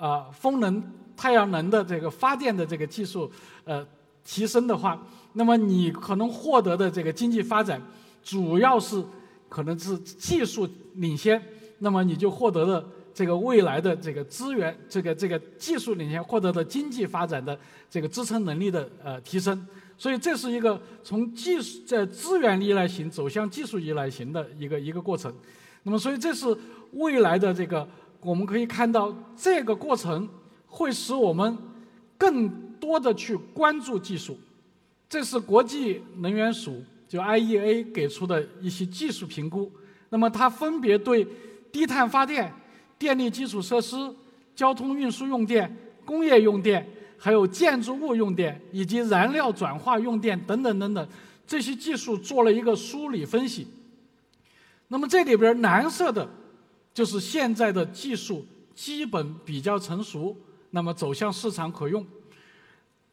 [0.00, 0.82] 呃，风能、
[1.14, 3.30] 太阳能的这个发电的这个技术，
[3.64, 3.86] 呃，
[4.24, 5.00] 提升的话，
[5.32, 7.80] 那么你可能获得的这个经济发展，
[8.22, 9.02] 主要是
[9.48, 11.40] 可能是技术领先，
[11.78, 19.66] 那么你就获得了这个未来的这个资源，这个这个技术领先获得的经济发展的这个支撑能力的呃提升，
[19.96, 25.32] 所以这是一个从技术在资源依赖型走向技术依赖型的一个一个过程。
[25.82, 26.46] 那么，所以这是
[26.92, 27.88] 未来的这个，
[28.20, 30.28] 我们可以看到这个过程
[30.66, 31.56] 会使我们
[32.18, 34.38] 更多的去关注技术。
[35.10, 39.70] 这是国际能源署就 IEA 给出的一些技术评估。
[40.08, 41.26] 那么，它分别对
[41.72, 42.52] 低碳发电、
[42.96, 43.96] 电力基础设施、
[44.54, 51.08] 交通运输用电、工业用电、还有建筑物用电以及燃料转化用电等等等等
[51.44, 53.66] 这些技术做了一个梳理分析。
[54.86, 56.28] 那么这里边蓝色的，
[56.94, 58.46] 就是现在的技术
[58.76, 60.36] 基本比较成熟，
[60.70, 62.06] 那么走向市场可用。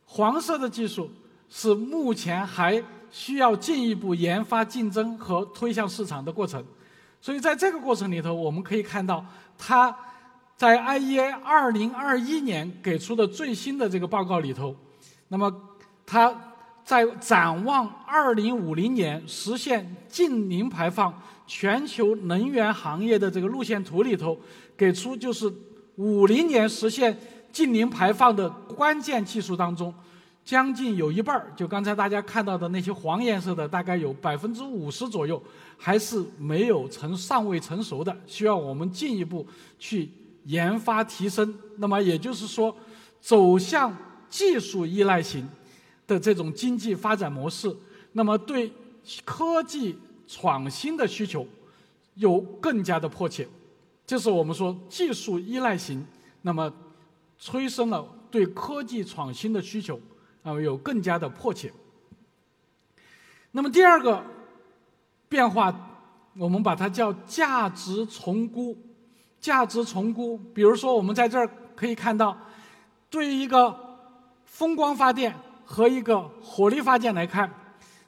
[0.06, 1.10] 黄色的技术
[1.50, 6.64] 是目前还需要进一步研发、竞争和推向市场的过程。
[7.22, 9.26] 所以在这个过程里头，我们可以看到，
[9.58, 9.96] 它
[10.56, 14.76] 在 IEA 二零二一年给出的最新的这个报告里头，
[15.30, 15.52] 那么
[16.06, 21.14] 它在展望二零五零年实现净零排放。
[21.50, 24.38] 全球能源行业的这个路线图里头，
[24.76, 25.50] 给出就是
[25.96, 27.18] 五零年实现
[27.54, 29.94] 净零排放的关键技术当中，
[30.48, 35.44] 将近有一半儿，就刚才大家看到的那些黄颜色的，大概有百分之五十左右，
[35.76, 39.46] 还是没有成尚未成熟的，需要我们进一步
[39.78, 40.10] 去
[40.46, 41.54] 研发提升。
[41.76, 42.74] 那么也就是说，
[43.20, 43.94] 走向
[44.30, 45.46] 技术依赖型
[46.08, 47.76] 的这种经济发展模式，
[48.14, 48.72] 那么对
[49.26, 49.98] 科技。
[50.30, 51.48] 创新的需求
[52.16, 53.48] 有更加的迫切，
[54.06, 56.06] 这是我们说技术依赖型，
[56.42, 56.70] 那么
[57.40, 59.98] 催生了对科技创新的需求，
[60.48, 61.72] 啊有更加的迫切。
[63.52, 64.24] 那么第二个
[65.28, 65.74] 变化，
[66.38, 68.78] 我们把它叫价值重估。
[69.40, 72.38] 价值重估，比如说我们在这儿可以看到，
[73.10, 73.76] 对于一个
[74.46, 77.50] 风光发电和一个火力发电来看，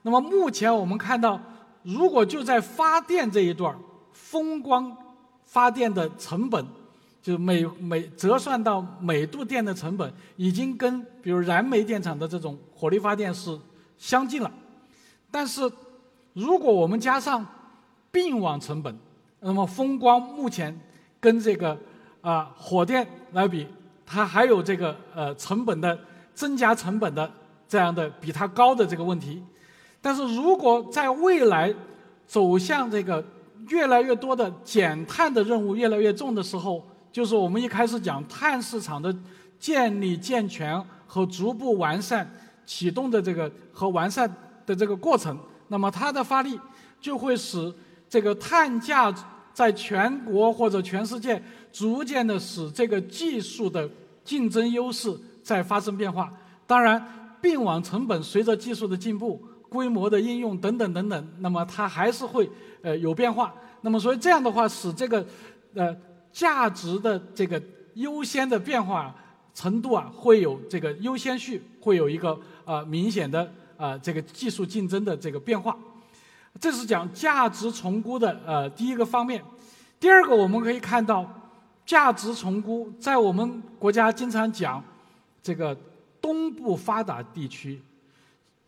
[0.01, 1.39] 那么目前我们看到。
[1.81, 3.73] 如果就在发电这一段
[4.11, 4.95] 风光
[5.43, 6.67] 发电的成本，
[7.21, 13.57] 就每每折算到每度电的成本，已经跟比如燃煤电厂的这种火力发电是
[13.97, 14.51] 相近了。
[15.29, 15.69] 但是，
[16.33, 17.45] 如果我们加上
[18.11, 18.97] 并网成本，
[19.41, 20.77] 那么风光目前
[21.19, 21.77] 跟这个
[22.21, 23.67] 啊火电来比，
[24.05, 25.99] 它还有这个呃成本的
[26.33, 27.29] 增加成本的
[27.67, 29.43] 这样的比它高的这个问题。
[30.01, 31.75] 但是如果在未来
[32.25, 33.23] 走向这个
[33.67, 36.81] 越来越多的减碳的任务越来越重的时候，
[37.11, 39.13] 就是我们一开始讲碳市场的
[39.59, 42.29] 建立、健全和逐步完善
[42.65, 44.31] 启动的这个和完善
[44.65, 45.37] 的这个过程，
[45.67, 46.59] 那么它的发力
[47.01, 47.73] 就会使
[48.07, 49.13] 这个碳价
[49.53, 51.41] 在全国或者全世界
[51.71, 53.89] 逐渐的使这个技术的
[54.23, 56.31] 竞争优势在发生变化。
[56.65, 57.03] 当然，
[57.41, 62.49] 并网成本随着技术的进步、规模的应用等等等等，那么它还是会
[62.83, 63.53] 呃有变化。
[63.81, 65.25] 那么所以这样的话，使这个
[65.73, 65.95] 呃
[66.31, 67.61] 价值的这个
[67.95, 69.13] 优先的变化
[69.53, 75.77] 程度啊，会有这个优先序会有一个呃明显的呃这个技术竞争的这个变化。
[76.59, 79.43] 这是讲价值重估的呃第一个方面。
[79.99, 81.29] 第二个，我们可以看到，
[81.85, 84.83] 价值重估在我们国家经常讲
[85.43, 85.77] 这个
[86.21, 87.81] 东部发达地区，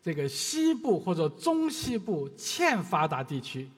[0.03, 3.69] 这个西部或者中西部欠发达地区。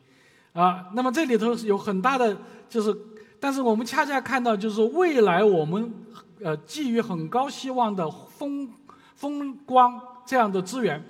[0.52, 2.36] 啊，那么这里头是有很大的，
[2.70, 2.96] 就是，
[3.44, 5.94] 但是我们恰恰看到，就是未来我们
[6.42, 8.70] 呃寄予很高希望的风
[9.18, 11.04] 风光这样的资源，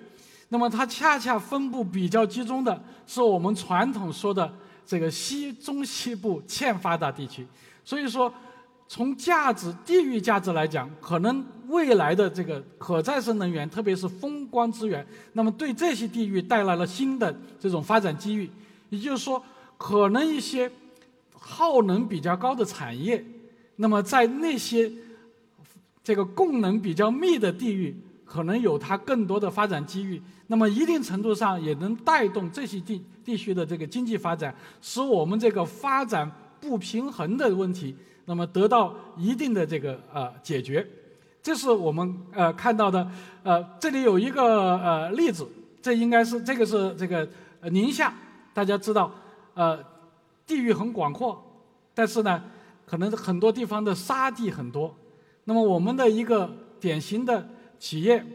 [0.50, 4.52] 那么它恰恰分布比较集中的是我们传统说的
[4.84, 7.46] 这个西中西部欠发达地区，
[7.86, 8.34] 所以说
[8.88, 18.50] 从价值地域价值来讲，可能未来的这个可再生能源，特别是风光资源，那么对这些地域带来了新的这种发展机遇。
[18.90, 19.40] 也就是说，
[19.78, 20.72] 可能一些
[21.46, 23.22] 耗能比较高的产业，
[23.76, 24.90] 那么在那些
[26.02, 30.22] 这个供能比较密的地域，可能有它更多的发展机遇。
[30.48, 36.32] 那么一定程度上也能带动这些地地区的这个经济发展，使我们这个发展
[36.62, 37.94] 不平衡的问题，
[38.26, 40.88] 那么得到一定的这个呃解决。
[41.42, 43.06] 这是我们呃看到的。
[43.44, 45.46] 呃，这里有一个呃例子，
[45.82, 47.28] 这应该是这个是这个
[47.72, 48.14] 宁夏。
[48.54, 49.12] 大家知道，
[49.54, 49.78] 呃，
[50.46, 51.42] 地域很广阔，
[51.94, 52.44] 但是呢，
[52.86, 54.94] 可能很多地方的沙地很多。
[55.46, 57.48] 那么我们的一个典型的
[57.80, 58.26] 企业，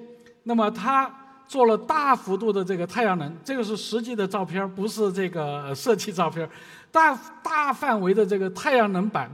[0.44, 1.14] 那么它
[1.46, 6.48] 做了大幅度的这个太阳能，这个是实际的照片，不是这个设计照片。
[6.90, 9.30] 大大范围的这个太阳能板，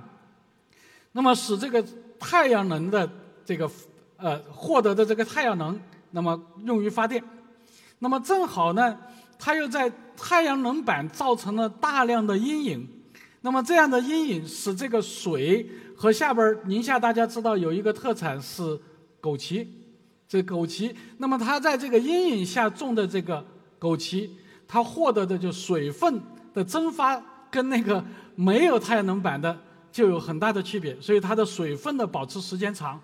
[1.13, 1.85] 那么使这个
[2.19, 3.09] 太阳能的
[3.45, 3.71] 这个
[4.17, 7.23] 呃获得的这个太阳能，那么用于发电。
[8.01, 8.99] 那么正好呢。
[9.39, 12.89] 它又在太阳能板造成了大量的阴影，
[13.41, 18.63] 那么这样的阴影使这个水和下边宁夏大家知道有一个特产是
[19.21, 19.67] 枸杞，
[20.29, 23.45] 这枸杞，那么它在这个阴影下种的这个
[23.81, 24.31] 枸杞，
[24.67, 26.23] 它获得的就水分
[26.55, 27.21] 的蒸发
[27.51, 28.03] 跟那个
[28.35, 29.59] 没有太阳能板的
[29.93, 33.01] 就有很大的区别，所以它的水分的保持时间长。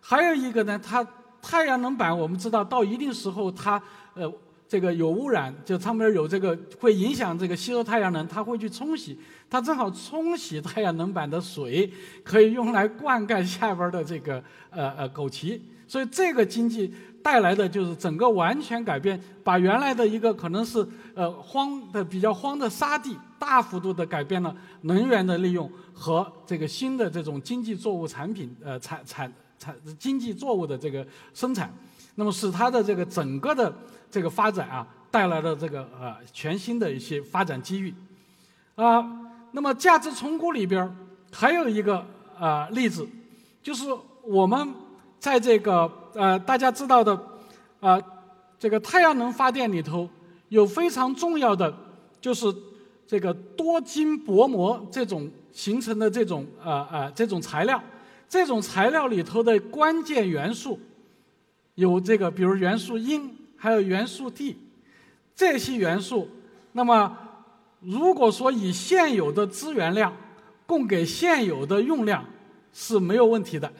[0.00, 1.06] 还有一个呢，它
[1.40, 3.80] 太阳能板我们知道到一定时候它
[4.14, 4.32] 呃。
[4.66, 11.90] 这个有污染，就上面有这个会影响这个吸收太阳能，它会去冲洗，它正好冲洗太阳能板的水，
[12.22, 16.92] 可以用来灌溉下边的这个呃呃枸杞，所以这个经济
[17.22, 31.72] 带来的就是整个完全改变，把原来的一个可能是呃荒的比较荒的沙地，大幅度的改变了能源的利用和这个新的这种经济作物产品呃产产产经济作物的这个生产，
[32.16, 33.72] 那么使它的这个整个的。
[34.10, 37.92] 这个发展啊，带来了这个呃全新的一些发展机遇，
[38.76, 39.04] 啊，
[39.50, 40.88] 那么价值重估里边
[41.32, 42.06] 还有一个
[42.38, 43.04] 呃例子，
[43.60, 43.86] 就是
[44.22, 44.72] 我们
[45.18, 47.20] 在这个呃大家知道的
[47.80, 48.00] 啊
[48.56, 50.08] 这个太阳能发电里头
[50.48, 51.76] 有非常重要的
[52.20, 52.46] 就是
[53.04, 57.82] 这个多晶薄膜这种形成的这种呃呃这种材料，
[58.28, 60.78] 这种材料里头的关键元素
[61.74, 63.30] 有这个比如元素铟。
[63.56, 64.58] 还有元素地
[65.34, 66.28] 这些元素，
[66.72, 67.16] 那么
[67.80, 70.14] 如果说以现有的资源量
[70.66, 72.22] 供给现有的用量
[72.74, 73.72] 是没有问题的，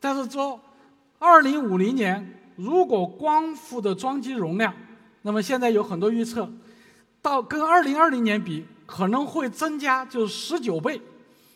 [0.00, 0.60] 但是说
[1.20, 4.74] 二零五零年如果光伏的装机容量，
[5.20, 6.52] 那么现在有很多预测，
[7.20, 11.00] 到跟二零二零年比可能会增加就十九倍，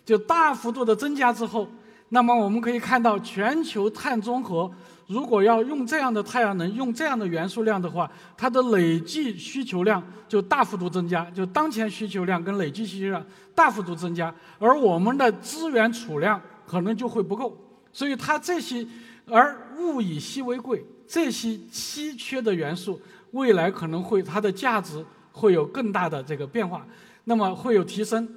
[0.05, 1.67] 就大幅度的增加之后，
[2.11, 4.71] 那么我们可以看到全球碳中和。
[5.07, 17.57] 如果要用这样的太阳能，用这样的元素量的话，它的累计需求量就大幅度增加，就当前需求量跟累计需求量大幅度增加，而我们的资源储量可能就会不够。
[17.93, 18.85] 所以它这些，
[19.27, 23.01] 而物以稀为贵，这些稀缺的元素，
[23.31, 26.85] 未来可能会它的价值会有更大的这个变化，
[27.25, 28.29] 那么会有提升。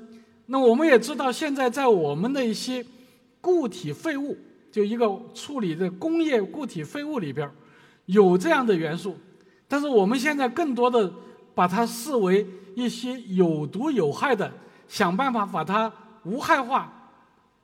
[0.46, 2.86] 那我们也知道，现在在我们的一些
[3.42, 4.38] 固体废物。
[4.72, 7.50] 就一个处理的工业固体废物里边
[8.06, 9.18] 有这样的元素，
[9.68, 11.12] 但是我们现在更多的
[11.54, 12.46] 把它视为
[12.76, 14.52] 一些有毒有害的，
[14.88, 15.92] 想办法把它
[16.24, 16.92] 无害化，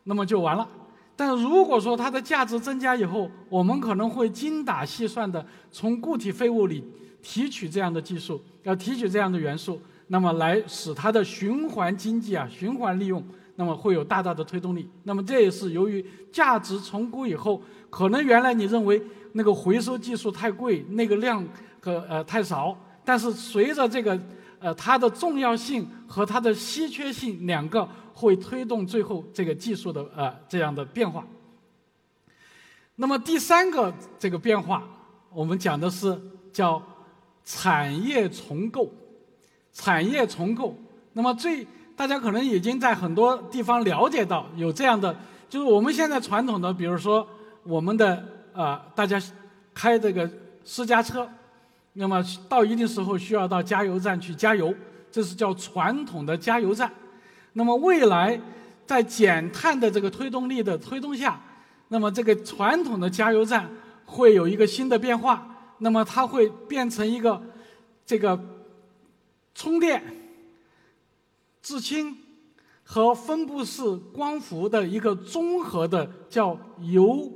[0.04, 0.68] 那么就完了。
[1.16, 6.84] 但如果说它的价值增加以后，我们可能会精打细算的从固体废物里
[7.24, 13.24] 提取这样的技术，要提取这样的元素，那么来使它的循环经济啊，循环利用，
[13.56, 14.90] 那么会有大大的推动力。
[15.04, 19.02] 那么这也是由于价值重估以后，可能原来你认为
[19.34, 21.46] 那个回收技术太贵，那个量
[21.80, 24.20] 和呃太少，但是随着这个
[24.60, 27.88] 呃它的重要性和它的稀缺性两个。
[28.18, 31.28] 会推动最后这个技术的呃这样的变化。
[32.96, 34.88] 那么第三个这个变化，
[35.34, 36.18] 我们讲的是
[36.54, 36.82] 叫
[37.44, 38.90] 产业重构。
[39.74, 40.78] 产业重构，
[41.12, 45.16] 那么最大家可能已经在很多地方了解到有这样的，
[45.50, 47.28] 就是我们现在传统的，比如说
[47.64, 48.24] 我们的
[48.54, 49.22] 呃大家
[49.74, 50.30] 开这个
[50.64, 51.28] 私家车，
[51.94, 54.74] 那么到一定时候需要到加油站去加油，
[55.12, 56.92] 这是叫传统的加油站。
[57.54, 58.40] 那么未来，
[58.86, 61.40] 在减碳的这个推动力的推动下，
[61.88, 63.70] 那么这个传统的加油站
[64.06, 65.48] 会有一个新的变化。
[65.80, 67.42] 那么它会变成一个
[68.06, 68.40] 这个
[69.54, 70.02] 充电、
[71.66, 72.16] 制氢
[72.84, 73.82] 和分布式
[74.14, 77.28] 光伏的一个综合的叫油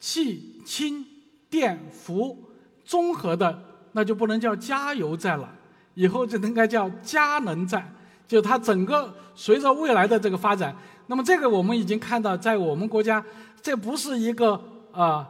[0.00, 1.04] 气氢
[1.50, 2.34] 电伏
[2.82, 3.62] 综合的，
[3.92, 5.54] 那就不能叫加油站了，
[5.92, 7.94] 以后就应该叫佳能站。
[8.26, 10.74] 就它整个随着未来的这个发展，
[11.08, 13.22] 那么这个我们已经看到，在我们国家，
[13.60, 14.58] 这不是一个
[14.92, 15.28] 啊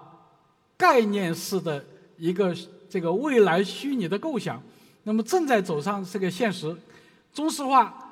[0.76, 1.84] 概念式的
[2.16, 2.55] 一个
[2.89, 4.62] 这个未来虚拟的构想，
[5.03, 6.76] 那么正在走上这个现实。
[7.32, 8.08] 中石化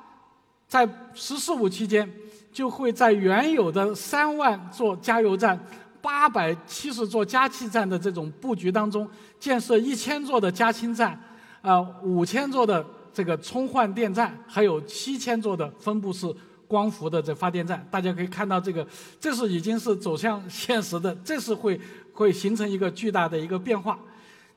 [0.67, 2.09] 在“十四五”期间，
[2.51, 5.59] 就会在原有的三万座加油站、
[6.01, 9.07] 八百七十座加气站的这种布局当中，
[9.39, 11.19] 建设一千座的加氢站，
[11.61, 12.85] 啊，五千座的。
[13.13, 16.31] 这个充换电站还有七千座的分布式
[16.67, 18.87] 光伏的这发电站，大家可以看到，这个
[19.19, 21.81] 这是已经是走向现实的，这是会
[22.13, 23.97] 会形成一个巨大的一个变化。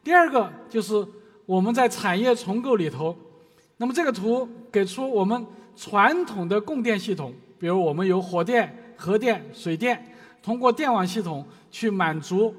[0.05, 1.03] 第二个就是
[1.47, 3.17] 我们在产业重构里头，
[3.79, 5.47] 那么这个图给出我们
[5.81, 12.55] 传统的供电系统，比如我们有火电、核电、水电，通过电网系统去满足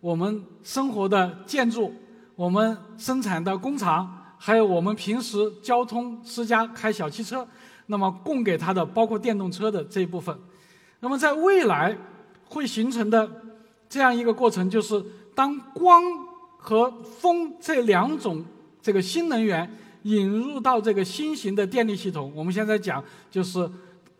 [0.00, 1.94] 我们生活的建筑，
[2.34, 4.12] 我们生产的工厂。
[4.36, 7.46] 还有我们平时交通私家开小汽车，
[7.86, 10.36] 那么供给它的包括电动车的这一部分，
[10.98, 11.96] 那么在未来
[12.44, 13.30] 会形成的
[13.88, 15.00] 这样一个过程，就是
[15.32, 16.02] 当光
[16.56, 16.90] 和
[17.20, 18.44] 风这两种
[18.82, 19.68] 这个新能源
[20.02, 23.70] 引入到这个新型的电力系统，我们现在讲就是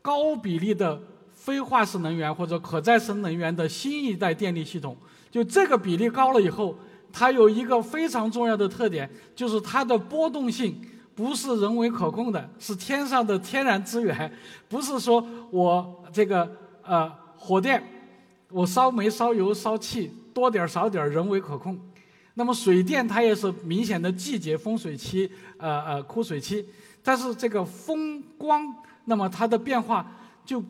[0.03, 1.01] 高比例的
[1.33, 4.97] 非化石能源或者可再生能源的新一代电力系统，
[5.31, 6.77] 就这个比例高了以后。
[7.11, 10.79] 它有一个非常重要的特点，就是它的波动性
[11.15, 14.31] 不是人为可控的，是天上的天然资源，
[14.69, 16.47] 不是说我这个
[16.83, 17.83] 呃火电，
[18.51, 21.81] 我烧煤烧油烧气多点少点人为可控。
[22.39, 26.65] 那么水电它也是明显的季节丰水期，呃呃枯水期，
[27.03, 28.73] 但是这个风光，
[29.07, 30.07] 那么它的变化
[30.47, 30.63] 就。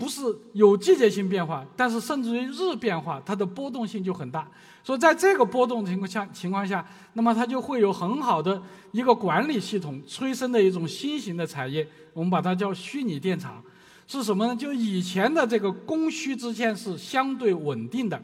[0.00, 0.22] 不是
[0.54, 4.48] 有季节性变化，但是甚至于日变化，它的波动性就很大。
[4.82, 8.62] 所以在这个波动情况下情况下，那么它就会有很好的
[8.92, 13.62] 一个管理系统催生的一种新型的产业，我们把它叫虚拟电厂。
[14.06, 14.56] 是什么呢？
[14.56, 18.18] 就以前的这个供需之间是相对稳定的，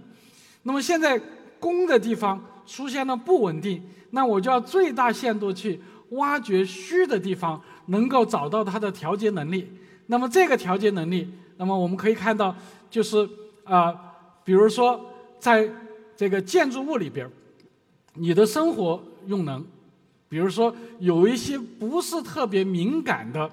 [0.63, 1.21] 那么现在
[1.61, 9.71] 供的地方出现了不稳定，那我就要最大限度去挖掘虚的地方，能够找到它的调节能力。
[10.07, 11.29] 那么这个调节能力。
[11.59, 12.55] 那么我们可以看到，
[12.91, 13.27] 就是
[13.65, 13.95] 啊，
[14.45, 15.01] 比如说
[15.39, 15.67] 在
[16.15, 17.27] 这个建筑物里边，
[18.13, 19.65] 你的生活用能，
[20.29, 23.51] 比如说有一些不是特别敏感的，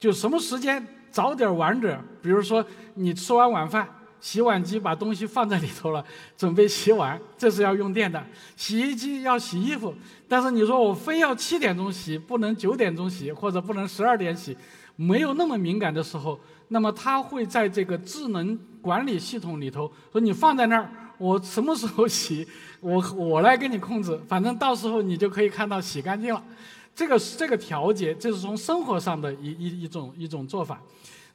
[0.00, 3.88] 就什么时间早点晚点，比如说你吃完晚饭，
[4.20, 6.04] 洗碗机把东西放在里头了，
[6.36, 8.20] 准备洗碗，这是要用电的；
[8.56, 9.94] 洗衣机要洗衣服，
[10.28, 14.56] 但是你说我非要七点钟洗，不能九点钟洗，或者不能十二点洗，
[14.96, 16.38] 没有那么敏感的时候。
[16.70, 22.46] 那么它会在这个智能管理系统里头说：“你放在那儿，我什么时候洗，
[22.80, 26.44] 我我来给你控制，反正到时候你就可以看到洗干净了。”
[26.94, 30.78] 这个这个调节，这是从生活上的一一一种一种做法。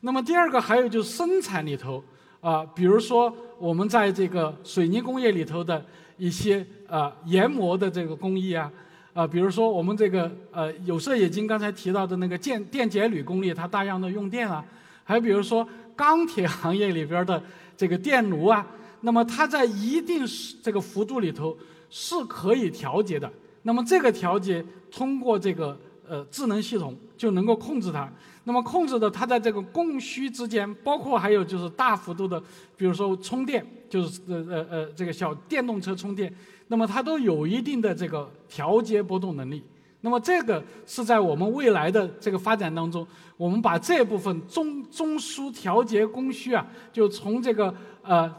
[0.02, 2.04] 那么第二个还有就是生产里头
[2.44, 5.84] 啊，比如说我们在这个水泥工业里头的
[6.18, 8.70] 一些啊研磨的这个工艺啊
[9.14, 14.64] 啊，比如说我们这个呃有色冶金刚才提到的那个电电解铝工艺，它大量的用电啊。
[15.06, 15.66] 还比如说
[15.96, 17.42] 钢铁行业里边的
[17.78, 18.68] 这个电炉啊，
[19.02, 20.26] 那么它在一定
[20.62, 21.58] 这个幅度里头
[21.90, 23.32] 是可以调节的。
[23.62, 28.12] 那么这个调节通过这个呃智能系统就能够控制它。
[28.46, 32.42] 那么控制的它在这个供需之间，包括还有就是大幅度的，
[32.76, 36.34] 比如说充电，就是呃呃呃这个小电动车充电，
[36.68, 39.64] 那么它都有一定的这个调节波动能力。
[40.02, 48.30] 那么这个是在我们未来的这个发展当中，我们把这部分中中枢调节供需啊，就从这个呃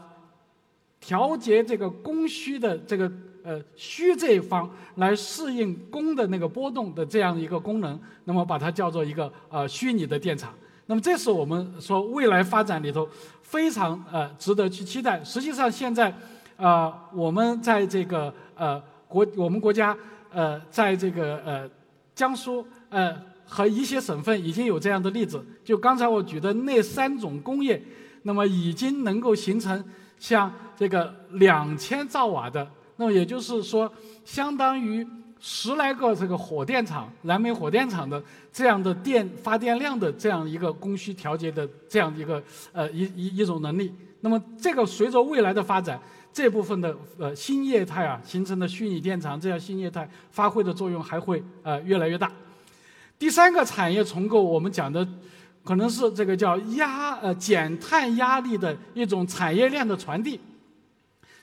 [0.99, 3.11] 调节这个供需的这个
[3.45, 10.51] 呃虚这一方来适应功的那个波动的这样一个功能，那么把它叫做一个呃虚拟的电厂。
[10.87, 13.07] 那么这是我们说未来发展里头
[13.41, 15.23] 非常呃值得去期待。
[15.23, 16.13] 实际上现在
[16.57, 19.95] 啊我们在这个呃国我们国家。
[20.37, 21.69] 呃，在这个呃
[22.13, 23.15] 江苏呃
[23.45, 27.81] 和一些省份已经有这样的例子，就刚才我举的那三种工业，
[28.23, 29.81] 那么已经能够形成
[30.19, 32.67] 像这个两千兆瓦的，
[32.97, 33.91] 那么也就是说，
[34.23, 35.05] 相当于
[35.39, 38.21] 十来个这个火电厂、燃煤火电厂的
[38.51, 42.41] 这样的电发电量的这样一个供需调节的这样一个
[42.71, 43.93] 呃一一一种能力。
[44.21, 45.99] 那么这个随着未来的发展。
[46.33, 52.29] 这部分的呃新业态啊形成的虚拟电厂，这样新业态发挥的作用还会呃越来越大。
[53.17, 55.07] 第三个产业重构，我们讲的
[55.63, 60.37] 可能是这个叫压呃减碳压力的一种产业链的传递。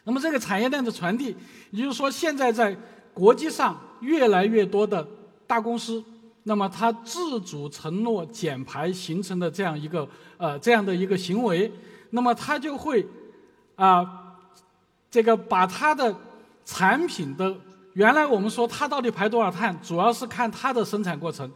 [0.05, 1.37] 那么这个产业链的传递，
[1.71, 2.77] 也就是说现在在
[3.13, 5.07] 国际上越来越多的
[5.47, 6.03] 大公司，
[6.45, 11.73] 那么它自主承诺减排形成的这样一个呃这样的一个行为，
[12.11, 13.07] 那么它就会
[13.77, 14.19] 啊。
[15.11, 16.17] 这个把它的
[16.65, 17.55] 产品的
[17.93, 21.53] 原来我们说它到底排多少碳，主要是看它的生产过程。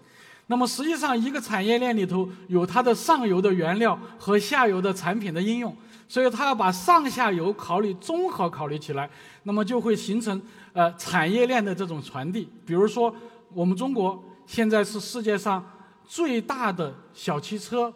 [0.48, 5.74] 那么实际上一个产业链里头有它的上游的原料和下游的产品的应用，
[6.08, 9.10] 所以它要把上下游考虑综合考虑起来，
[9.42, 10.40] 那么就会形成
[10.72, 12.48] 呃产业链的这种传递。
[12.64, 13.12] 比如说
[13.52, 15.64] 我们中国现在是世界上
[16.06, 17.92] 最大的小汽车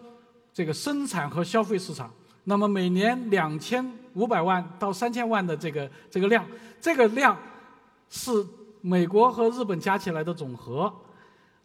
[0.52, 2.10] 这个生产和消费市场。
[2.44, 6.44] 那么每年两千五百万到三千万的这个这个量，
[6.80, 7.38] 这个量
[8.08, 8.44] 是
[8.80, 10.92] 美国和日本加起来的总和。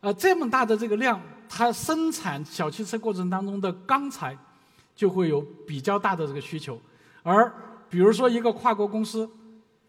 [0.02, 1.20] 呃，这么大的这个量，
[1.50, 4.38] 它生产小汽车过程当中的钢材
[4.96, 6.80] 就会有比较大的这个需求。
[7.24, 7.52] 而
[7.90, 9.30] 比如说一个跨国公司，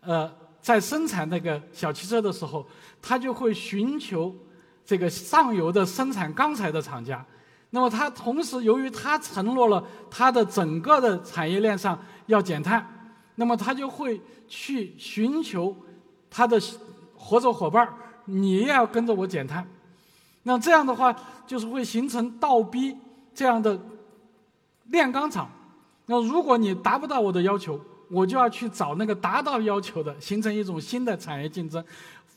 [0.01, 0.33] 呃，
[0.63, 2.67] 在生产那个小汽车的时候，
[3.03, 4.35] 它就会寻求
[4.85, 7.25] 这个上游的生产钢材的厂家。
[7.71, 12.87] 那么它同时，由于它承诺了它的整个的产业链上要减碳，
[13.35, 15.77] 那么它就会去寻求
[16.31, 16.59] 它的
[17.15, 17.93] 合作伙伴儿，
[18.25, 19.67] 你也要跟着我减碳。
[20.49, 21.13] 那这样的话，
[21.45, 22.97] 就是会形成倒逼
[23.35, 23.77] 这样的
[24.91, 25.51] 炼钢厂。
[26.07, 31.85] 那如果你达不到我的要求，我就要去找那个达到要求的，形成一种新的产业竞争。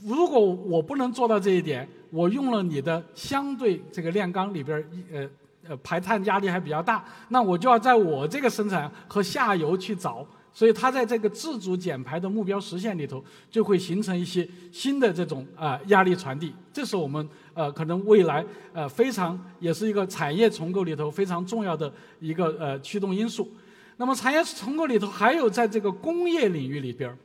[0.03, 4.83] 如果我不能做到这一点，我用了你的相对这个炼钢里边
[5.13, 5.29] 呃
[5.67, 10.25] 呃排碳压力还比较大，那我就要在我这个生产和下游去找，
[10.59, 16.53] 所以它在这个自主减排的目标实现里头，就会形成一些新的这种啊压力传递。
[16.73, 21.89] 这是我们呃可能未来呃非常也是一个产业重构里头非常重要的
[22.19, 23.49] 一个呃驱动因素。
[23.95, 27.17] 那么产业重构里头还有在这个工业领域里边。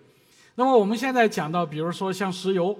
[0.55, 2.79] 那么我们现在讲到，比如说像石油，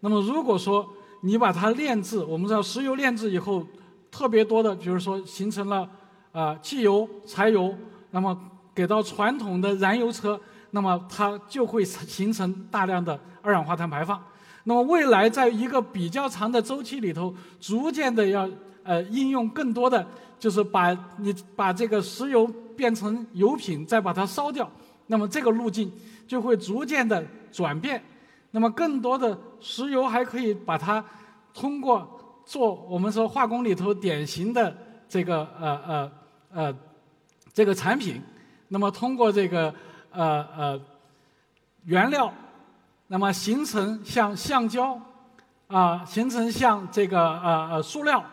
[0.00, 0.84] 那么如果说
[1.20, 3.64] 你把它炼制，我们知道石油炼制以后，
[4.10, 5.88] 特别多的，比如说形成了
[6.32, 7.72] 啊汽油、柴油，
[8.10, 8.36] 那么
[8.74, 14.22] 给到传统的燃油车，那么它就会形成大量的二氧化碳排放。
[14.64, 18.48] 那么未来在一个比较长的周期里头，逐渐的要
[18.82, 20.06] 呃应用更多的，
[20.38, 22.46] 就是把你把这个石油
[22.76, 24.70] 变成油品，再把它烧掉，
[25.06, 25.90] 那么这个路径。
[26.24, 28.02] 就会逐渐的转变，
[28.52, 31.04] 那么更多的石油还可以把它
[31.52, 32.08] 通过
[32.46, 34.74] 做我们说化工里头典型的
[35.06, 36.12] 这个呃呃
[36.54, 36.76] 呃
[37.52, 38.22] 这个产品，
[38.72, 39.72] 那么通过这个
[40.10, 40.80] 呃呃
[41.84, 42.32] 原料，
[43.08, 44.98] 那么形成像橡胶
[45.66, 48.24] 啊，形成像这个呃呃塑料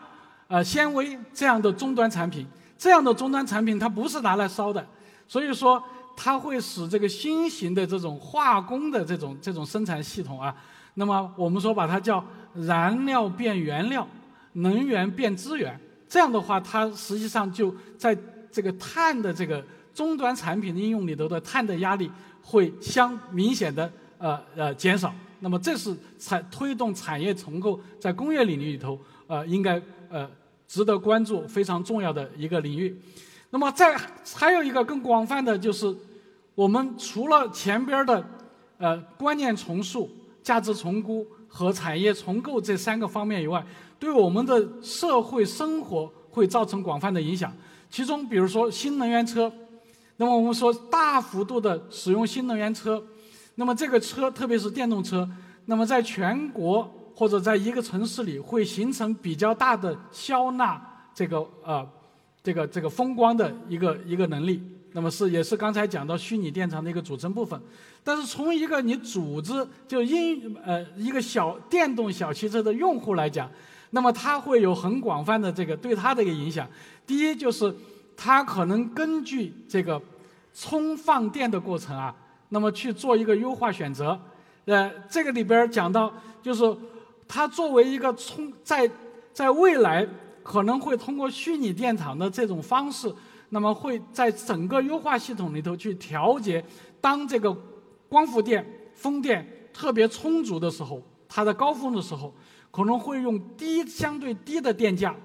[0.48, 2.46] 呃纤维这样的终端产品，
[2.78, 4.84] 这样的终端产品它不是拿来烧的，
[5.28, 5.82] 所以说。
[6.22, 10.54] 它会使这个新型的这种化工的这种这种生产系统啊，
[10.92, 12.22] 那么我们说把它叫
[12.52, 14.06] 燃料变原料，
[14.52, 18.14] 能源变资源，这样的话，它实际上就在
[18.52, 19.64] 这个碳的这个
[19.94, 22.10] 终端产品的应用里头的碳的压力
[22.42, 25.12] 会相明显的呃呃减少。
[25.40, 29.80] 那么这是产推动产业重构在工业领域里头呃应该
[30.10, 30.28] 呃
[30.68, 32.96] 值得关注非常重要的一个领域。
[33.52, 33.98] 那么，再
[34.36, 35.92] 还有一个更广泛的，就是
[36.54, 38.24] 我们除了前边的
[38.78, 40.08] 呃观念重塑、
[40.40, 43.64] 价值重估和产业重构这三个方面以外，
[43.98, 47.52] 对我们的社会生活会造成广泛的影响。
[47.90, 49.52] 其中，比如说新能源车，
[50.20, 53.02] 那么我们说大幅度的使用新能源车，
[53.54, 55.26] 那么这个车，特别是电动车，
[55.64, 56.82] 那么在全国
[57.14, 60.78] 或者在一个城市里会形成比较大的消纳
[61.14, 61.88] 这个呃
[62.42, 64.62] 这个这个风光的一个一个能力。
[64.92, 67.58] 那么是也是刚才讲到虚拟电厂的一个组成部分，
[68.04, 73.50] 但是从一个你组织就因呃一个小电动小汽车的用户来讲，
[73.92, 76.68] 那么它会有很广泛的这个对它的一个影响。
[77.06, 77.74] 第一就是
[78.22, 79.98] 它可能根据这个
[80.52, 82.14] 充放电的过程啊，
[82.50, 84.20] 那么去做一个优化选择。
[84.66, 86.12] 呃，这个里边讲到
[86.42, 86.76] 就是
[87.26, 88.88] 它作为一个充在
[89.32, 90.06] 在未来
[90.42, 93.10] 可能会通过虚拟电厂的这种方式。
[93.48, 96.62] 那么会在整个优化系统里头去调节，
[97.00, 97.56] 当这个
[98.06, 98.64] 光伏电、
[98.94, 102.32] 风电特别充足的时候，它的高峰的时候，
[102.70, 105.16] 可能会用低相对低的电价，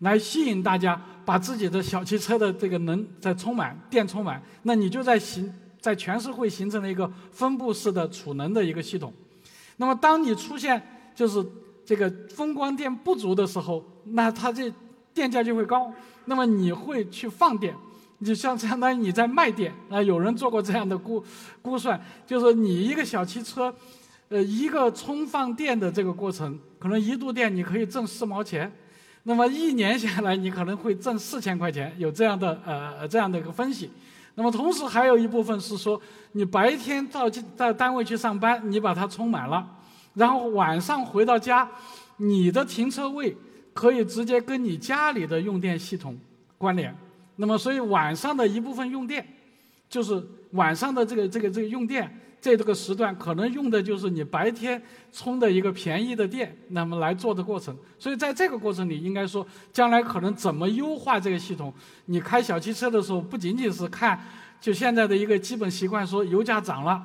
[0.00, 9.12] 来吸引大家把自己的小汽车的这个能再充满电充满，那你就在形在全社会形成了一个分布式的储能的一个系统。
[9.76, 10.80] 那么当你出现
[11.14, 11.44] 就是
[11.84, 14.72] 这个风光电不足的时候，那它这
[15.12, 15.92] 电价就会高。
[16.26, 17.74] 那么你会去放电，
[18.24, 20.02] 就像相当于你在卖电啊。
[20.02, 21.22] 有人做过这样的估
[21.60, 23.74] 估算，就是你一个小汽车，
[24.30, 28.72] 呃，一个充放电的这个过程，可能一度电你可以挣四毛钱，
[29.24, 33.90] 那么一年下来你可能会挣四千块钱，有这样的呃这样的一个分析。
[34.36, 36.00] 那么同时还有一部分是说，
[36.32, 39.66] 你白天到到单位去上班，你把它充满了，
[40.14, 41.68] 然后晚上回到家，
[42.18, 43.36] 你的停车位。
[43.74, 46.16] 可以直接跟你家里的用电系统
[46.56, 46.96] 关联，
[47.34, 49.26] 那么所以晚上的一部分用电，
[49.88, 52.08] 就是晚上的这个这个这个用电，
[52.44, 54.80] 在这个时段可能用的就是你白天
[55.10, 57.74] 充的一个便宜的电，那么来做的过程。
[57.98, 61.72] 所以在这个过程里，应该说将来可能怎么优化这个系统？
[62.04, 64.22] 你开小汽车的时候，不仅仅是看
[64.60, 67.02] 就现在的一个基本习惯，说油价涨了。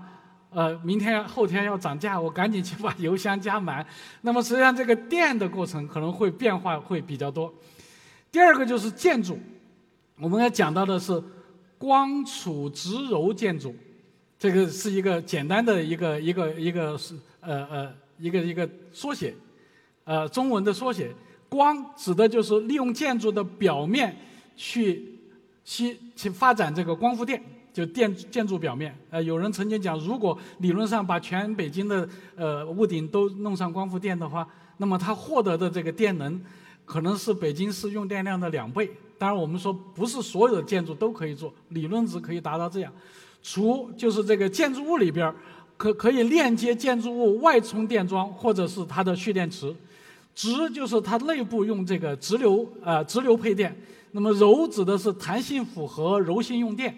[0.50, 3.86] 呃，明天后天要涨价，我赶紧去把油箱加满。
[4.20, 7.54] 那么实际上这个电的过程可能会变化会比较多。
[8.30, 9.40] 第二个就是建筑，
[10.20, 11.24] 我们要讲到的是
[11.78, 13.74] 光储直柔建筑，
[14.40, 19.36] 这个是一个简单的一个一个一个是呃呃一个一个缩写，
[20.06, 21.14] 呃中文的缩写。
[21.50, 24.16] 光指的就是利用建筑的表面
[24.56, 25.20] 去
[25.66, 27.44] 吸去发展这个光伏电。
[27.72, 34.46] 就电建筑表面，呃，有人曾经讲，如果理论上把全北京的呃屋顶都弄上光伏电的话，
[34.78, 36.42] 那么它获得的这个电能，
[36.84, 38.90] 可能是北京市用电量的两倍。
[39.20, 42.92] 当然，我们说不是所有的建筑都可以做，理论值可以达到这样。
[43.42, 45.34] 除就是这个建筑物里边
[45.78, 49.74] 可可以链接建筑物外充电桩或者是它的蓄电池，
[50.36, 53.76] 直就是它内部用这个直流呃直流配电，
[54.12, 56.96] 那么柔指的是弹性符合柔性用电。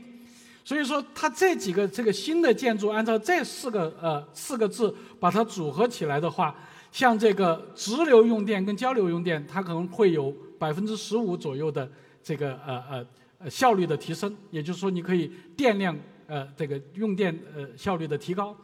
[0.64, 6.56] 所以说，它这几个这个新的建筑，按照这四个呃四个字把它组合起来的话，
[6.92, 11.90] 像这个直流用电跟交流用电，它可能会有百分之十五左右的
[12.24, 13.06] 这个呃呃
[13.40, 14.36] 呃效率的提升。
[14.52, 15.98] 也就是说，你可以电量
[16.32, 18.56] 呃这个用电呃效率的提高。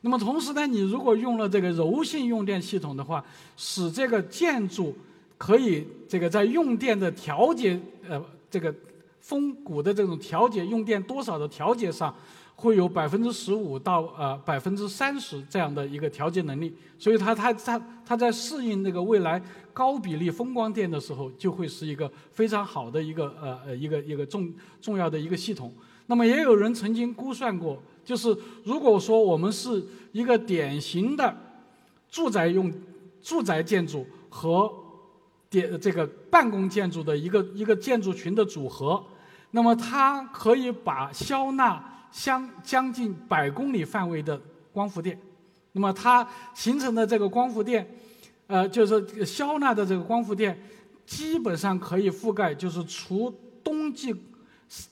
[0.00, 3.24] 那么同时呢，你如果用了这个柔性用电系统的话，
[3.56, 4.92] 使这个建筑
[5.38, 8.20] 可以这个在用电的调节呃
[8.50, 8.74] 这个。
[9.22, 12.12] 风谷的这种调节用电多少的调节上，
[12.56, 19.40] 会有百分之十五到呃百分之三十这样的一个调节能力，所以它它它它在适应那个未来
[19.72, 25.72] 高比例风光电的时候，就会是一个非常好的一个呃呃一个一个重重要的一个系统。
[26.06, 29.82] 那么也有人曾经估算过，就是如果说我们是
[30.12, 31.34] 一个典型的
[32.10, 32.72] 住宅用
[33.22, 34.70] 住宅建筑和
[35.48, 39.02] 电这个办公建筑的一个一个建筑群的组合。
[39.54, 44.40] 那么它可以把消纳相将近百公里范围的
[44.72, 45.20] 光伏电，
[45.72, 47.86] 那么它形成的这个光伏电，
[48.46, 50.58] 呃，就是消纳的这个光伏电，
[51.04, 53.30] 基本上可以覆盖，就是除
[53.62, 54.14] 冬季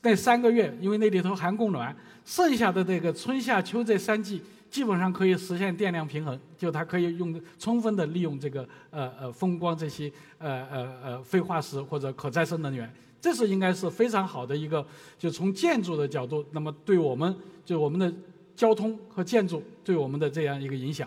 [0.03, 12.93] 那三个月，因为那里头含供暖，剩下的这个春夏秋这三季，基本上可以实现电量平衡，就它可以用充分的利用这个呃呃风光这些呃呃呃废化石或者可再生能源。
[13.21, 14.85] 这是应该是非常好的一个，
[15.19, 17.35] 就从建筑的角度，那么对我们
[17.67, 18.13] 就我们的
[18.57, 21.07] 交通和建筑对我们的这样一个影响。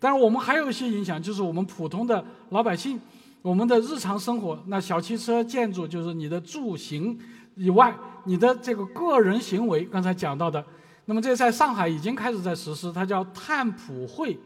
[0.00, 3.00] 当然，我们还有一些影响，就是我们普通的老百姓，
[3.42, 7.16] 我们的日常生活，那小汽车、建筑就是你的住行
[7.54, 7.94] 以外，
[8.24, 10.64] 你的这个个人行为，刚才讲到的，
[11.04, 14.38] 那么这在上海已经开始在实施，它叫碳普惠，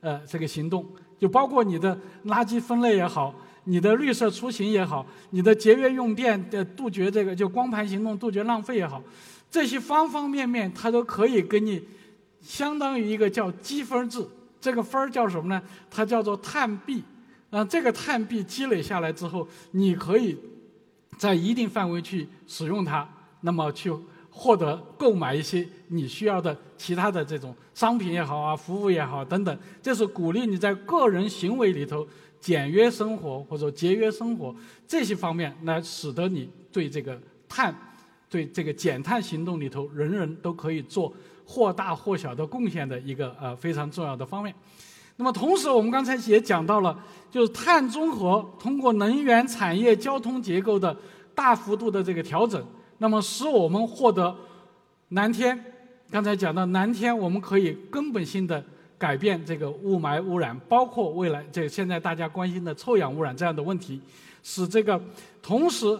[0.00, 0.86] 呃，这个行动，
[1.18, 3.34] 就包括你的垃圾分类也好，
[3.64, 9.02] 你的绿色出行也好，你的节约用电的杜绝这个就光盘行动杜绝浪费也好，
[9.50, 11.82] 这些方方面面它都可以给你
[12.40, 14.26] 相当于一个叫积分制。
[14.60, 15.62] 这个分儿叫什么呢？
[15.90, 17.02] 它叫做碳币。
[17.50, 20.36] 啊，这个碳币积累下来之后，你可以
[21.18, 23.08] 在一定范围去使用它，
[23.40, 23.92] 那么去
[24.30, 29.58] 获得购买一些你需要的其他的这种商品也好啊，服务也好等等。
[29.80, 32.06] 这是鼓励你在个人行为里头
[32.40, 34.54] 简约生活或者节约生活
[34.88, 37.74] 这些方面，来使得你对这个碳、
[38.28, 41.14] 对这个减碳行动里头，人人都可以做
[41.46, 44.52] 或大或小的贡献的一个呃非常重要的方面。
[45.16, 46.98] 那么同时，我们刚才也讲到了，
[47.30, 50.96] 就是碳中和通过能源、产业、交通结构的
[51.36, 52.60] 大幅度的这个调整，
[52.98, 54.34] 那么使我们获得
[55.10, 55.56] 蓝天。
[56.10, 58.62] 刚才讲到蓝天，我们可以根本性的
[58.98, 64.00] 改变这个雾霾污染，包括未来这现在大家关心的臭氧污染这样的问题，
[64.42, 65.00] 使这个
[65.40, 65.96] 同时，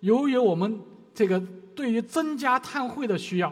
[0.00, 0.78] 由于我们
[1.14, 1.42] 这个
[1.74, 3.50] 对于增加碳汇的需要，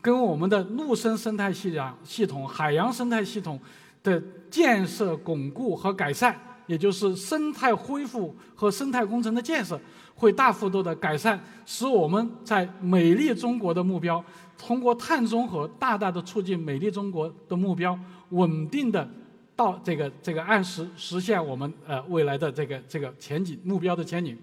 [0.00, 3.60] 跟我们的陆生生态系统、系统海洋生态系统。
[4.04, 4.22] 的
[4.54, 6.32] 建设、巩固和改善，
[6.68, 9.80] 也就是生态恢复和生态工程的建设，
[10.14, 14.24] 会大幅度的改善，使我们在美丽中国的目标，
[14.56, 17.98] 通过碳中和，大大的促进美丽中国的目标，
[18.28, 19.10] 稳定的
[19.56, 24.38] 到这个这个按时实现我们呃未来的这个这个前景目标的前景。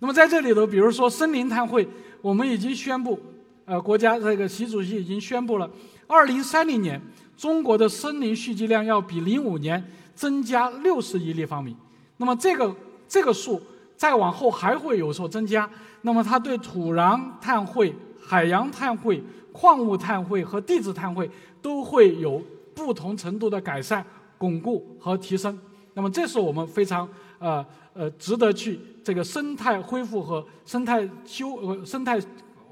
[0.00, 1.88] 那么在这里头，比如说森林碳汇，
[2.20, 3.18] 我们已经宣布，
[3.66, 5.68] 呃，国家这个习主席已经宣布了，
[6.06, 6.98] 二零三零年。
[7.36, 11.76] 中国的森林蓄积量要比零五年增加六十亿立方米，
[12.16, 12.74] 那么这个
[13.06, 13.60] 这个数
[13.94, 15.68] 再往后还会有所增加。
[16.00, 22.42] 那么它对土壤碳汇、海洋碳汇、矿物碳汇和地质碳汇都会有
[22.74, 24.02] 不同程度的改善、
[24.38, 25.58] 巩固和提升。
[25.92, 27.06] 那么这是我们非常
[27.38, 27.62] 呃
[27.92, 32.18] 呃值得去这个生态恢复和生态修呃生态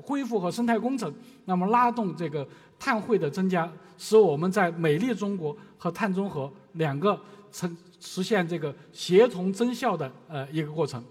[0.05, 1.13] 恢复和生态工程，
[1.47, 2.47] 那么拉动这个。
[2.77, 7.19] 碳汇的增加，使我们在美丽中国和碳中和两个
[7.51, 11.03] 成实现这个协同增效的呃一个过程。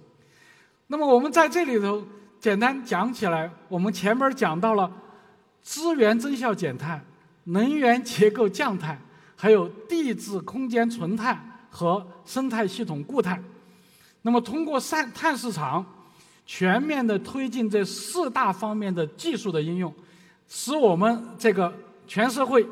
[0.88, 2.04] 那么我们在这里头
[2.40, 4.92] 简单讲起来，我们前面讲到了
[5.62, 7.04] 资源增效减碳、
[7.46, 9.00] 能源结构降碳，
[9.36, 13.42] 还有地质空间存碳和生态系统固碳。
[14.22, 15.84] 那么通过碳碳市场
[16.46, 19.94] 全面的推进这四大方面的技术的应用。
[20.48, 21.74] 使我们这个
[22.06, 22.66] 全社会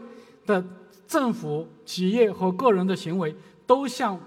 [0.45, 0.63] 的
[1.07, 4.19] 政府、企业和个人的行为都向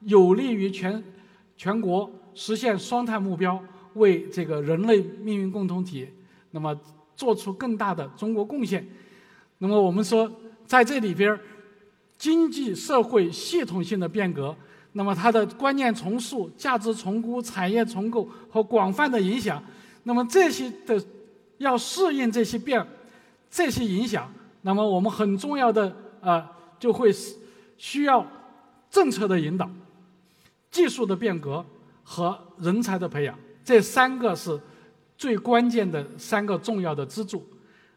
[0.00, 1.02] 有利于全
[1.56, 3.62] 全国实现双碳目标，
[3.94, 6.08] 为这个人类命运共同体
[6.50, 6.78] 那么
[7.16, 8.86] 做出更大的中国贡献。
[9.58, 10.30] 那么我们说，
[10.66, 11.38] 在这里边
[12.18, 14.54] 经济社会系统性的变革，
[14.98, 19.62] 那么它的观念重塑、价值重估、产业重构和广泛的影响，
[20.02, 21.00] 那么这些的。
[21.58, 22.86] 要适应这些变、
[23.50, 24.32] 这些影响，
[24.62, 27.12] 那么我们很重要的啊，就会
[27.76, 28.24] 需要
[28.88, 29.68] 政策的引导、
[30.70, 31.66] 技术的变革
[32.04, 34.56] 和人才的培养，这三个是
[35.16, 37.44] 最关键的三个重要的支柱。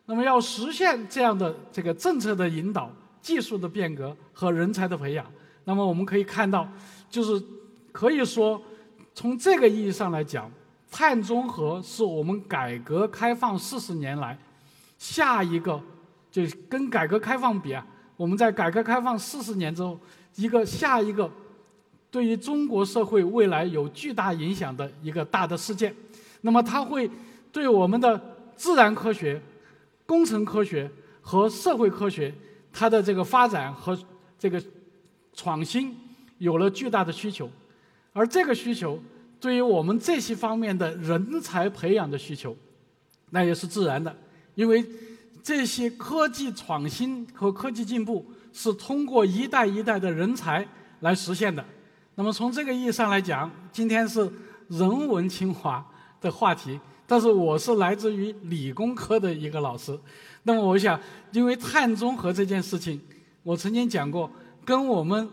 [0.08, 2.92] 那么要实现这样的这个政策的引导、
[3.22, 5.24] 技术的变革和人才的培养，
[5.64, 6.68] 那么我们可以看到，
[7.10, 7.42] 就是
[7.92, 8.62] 可以说
[9.14, 10.52] 从这个意义上来讲。
[10.94, 14.38] 碳中和是我们改革开放四十年来
[14.98, 15.82] 下一个，
[16.30, 17.88] 就跟改革开放比啊，
[18.18, 19.98] 我们在改革开放四十年之后，
[20.36, 21.32] 一个下一个
[22.12, 25.96] 对于中国社会未来有巨大影响的一个大的事件。
[26.42, 27.10] 那么它会
[27.54, 28.22] 对我们的
[28.58, 29.42] 自然科学、
[30.06, 30.92] 工程科学
[31.22, 32.36] 和社会科学
[32.74, 33.98] 它的这个发展和
[34.38, 34.62] 这个
[35.34, 35.98] 创新
[36.38, 37.50] 有了巨大的需求，
[38.14, 39.00] 而这个需求。
[39.40, 42.56] 对于我们这些方面的人才培养的需求，
[43.32, 44.16] 那也是自然的，
[44.54, 44.86] 因为
[45.42, 48.24] 这些科技创新和科技进步
[48.54, 50.64] 是通过一代一代的人才
[51.00, 51.66] 来实现的。
[52.14, 54.32] 那么从这个意义上来讲，今天是
[54.68, 55.84] 人文清华
[56.22, 60.00] 的话题，但是我是来自于理工科的一个老师。
[60.44, 61.02] 那么我想，
[61.32, 63.02] 因为碳中和这件事情，
[63.42, 64.32] 我曾经讲过，
[64.66, 65.30] 跟我们。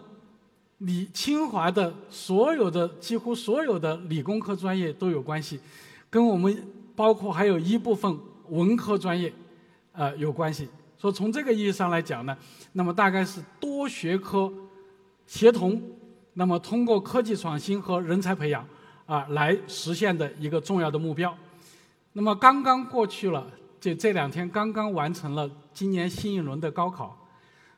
[0.82, 5.58] 理清华的所有的几乎所有的理工科专业都有关系，
[6.08, 6.56] 跟我们
[6.94, 8.16] 包括还有一部分
[8.50, 9.32] 文科专业，
[9.90, 10.68] 呃有关系。
[10.96, 12.38] 说从这个意义上来讲呢，
[12.74, 14.48] 那么大概是多学科
[15.26, 15.82] 协同，
[16.34, 18.64] 那么通过科技创新和人才培养
[19.04, 21.36] 啊来实现的一个重要的目标。
[22.12, 23.44] 那么刚刚过去了，
[23.80, 27.27] 就这两天刚刚完成了今年新一轮的高考，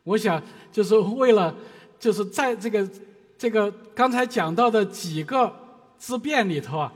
[0.05, 0.43] 我想
[0.73, 1.55] 就是为了。
[2.01, 2.91] 就是在这个
[3.37, 5.55] 这个刚才讲到的几个
[5.99, 6.91] 之变里头啊，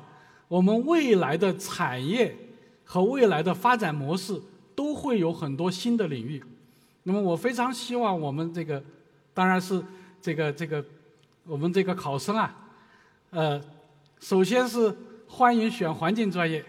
[0.48, 2.34] 我们未来的产业
[2.84, 4.40] 和未来的发展模式
[4.74, 6.42] 都会有很多新的领域。
[7.02, 8.82] 那么我非常希望我们这个，
[9.34, 9.84] 当然是
[10.22, 10.82] 这个这个
[11.44, 12.56] 我们这个考生啊，
[13.28, 13.60] 呃，
[14.20, 14.96] 首先是
[15.28, 16.64] 欢迎选环境专业，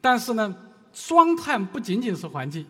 [0.00, 0.56] 但是呢，
[0.94, 2.64] 双碳不仅仅是环境，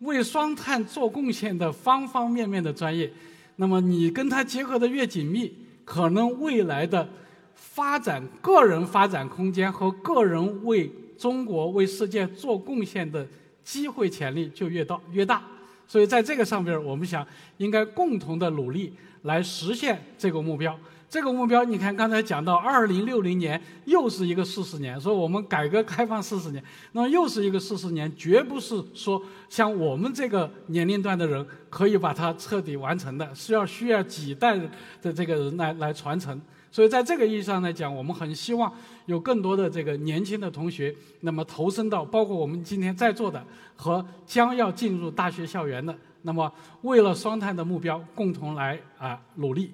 [0.00, 3.10] 为双碳做贡献的方方面面的专业，
[3.56, 5.52] 那么你跟它结合的越紧密，
[5.84, 7.08] 可能未来的
[7.54, 13.26] 发展个人发展空间和个人为中国为世界做贡献的
[13.64, 15.42] 机会潜力就越大越大。
[15.88, 17.26] 所以在这个上边，我们想
[17.56, 18.92] 应该共同的努力
[19.22, 20.78] 来实现这个目标。
[21.08, 34.58] 这个目标，你看刚才讲到，二零六零年又是一个四十年，说我们改革开放四十年，那么又是一个四十年，绝不是说像我们这个年龄段的人可以把它彻底完成的，是要需要几代
[35.00, 36.40] 的这个人来来传承。
[36.72, 38.70] 所以在这个意义上来讲，我们很希望
[39.06, 43.42] 有更多的这个年轻的同学，那么投身到包括我们今天在座的
[43.76, 46.52] 和将要进入大学校园的，那么
[46.82, 49.72] 为了双碳的目标共同来啊努力。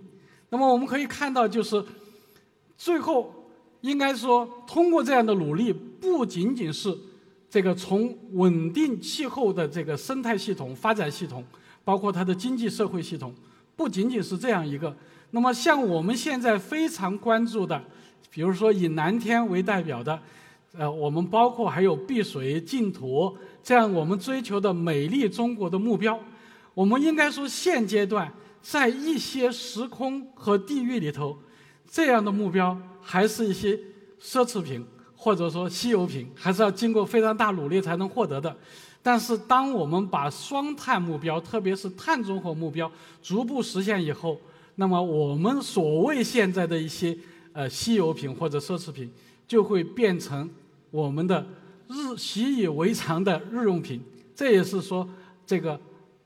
[0.52, 1.82] 那么我们可以看到，就是
[2.76, 3.34] 最后
[3.80, 6.94] 应该说，通过这样的努力，不仅仅是
[7.48, 11.42] 这个从稳定气候的这个生态系统、发展系统，
[11.84, 13.34] 包括它的经济社会系统，
[13.74, 14.94] 不仅仅是这样一个。
[15.30, 17.82] 那么，像我们现在非常关注的，
[18.30, 20.20] 比如说以蓝天为代表的，
[20.76, 26.20] 呃，我们包括还有碧水净土这样我们追求的美丽中国的目标，
[26.74, 28.30] 我们应该说现阶段
[28.62, 31.36] 在一些时空和地域里头，
[31.90, 33.76] 这样的目标还是一些
[34.20, 34.84] 奢侈品
[35.16, 38.56] 或者说稀有品，还是要经过非常大努力才能获得的。
[39.02, 42.90] 但是，当我们把双碳目标，特别是碳中和目标
[43.20, 44.40] 逐步实现以后，
[44.76, 47.18] 那么，我们所谓现在的一些
[47.52, 49.10] 呃稀有品或者奢侈品，
[49.48, 50.48] 就会变成
[50.92, 51.44] 我们的
[51.88, 54.00] 日习以为常的日用品。
[54.36, 55.08] 这也是说，
[55.44, 55.78] 这个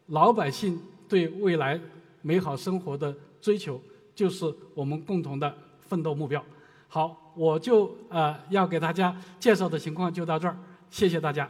[0.09, 0.79] 老百姓
[1.09, 1.81] 对未来
[2.23, 3.81] 美好生活的追求，
[4.15, 6.43] 就是我们共同的奋斗目标。
[6.89, 10.57] 好，我就呃要给大家介绍的情况就到这儿，
[10.89, 11.49] 谢谢大家。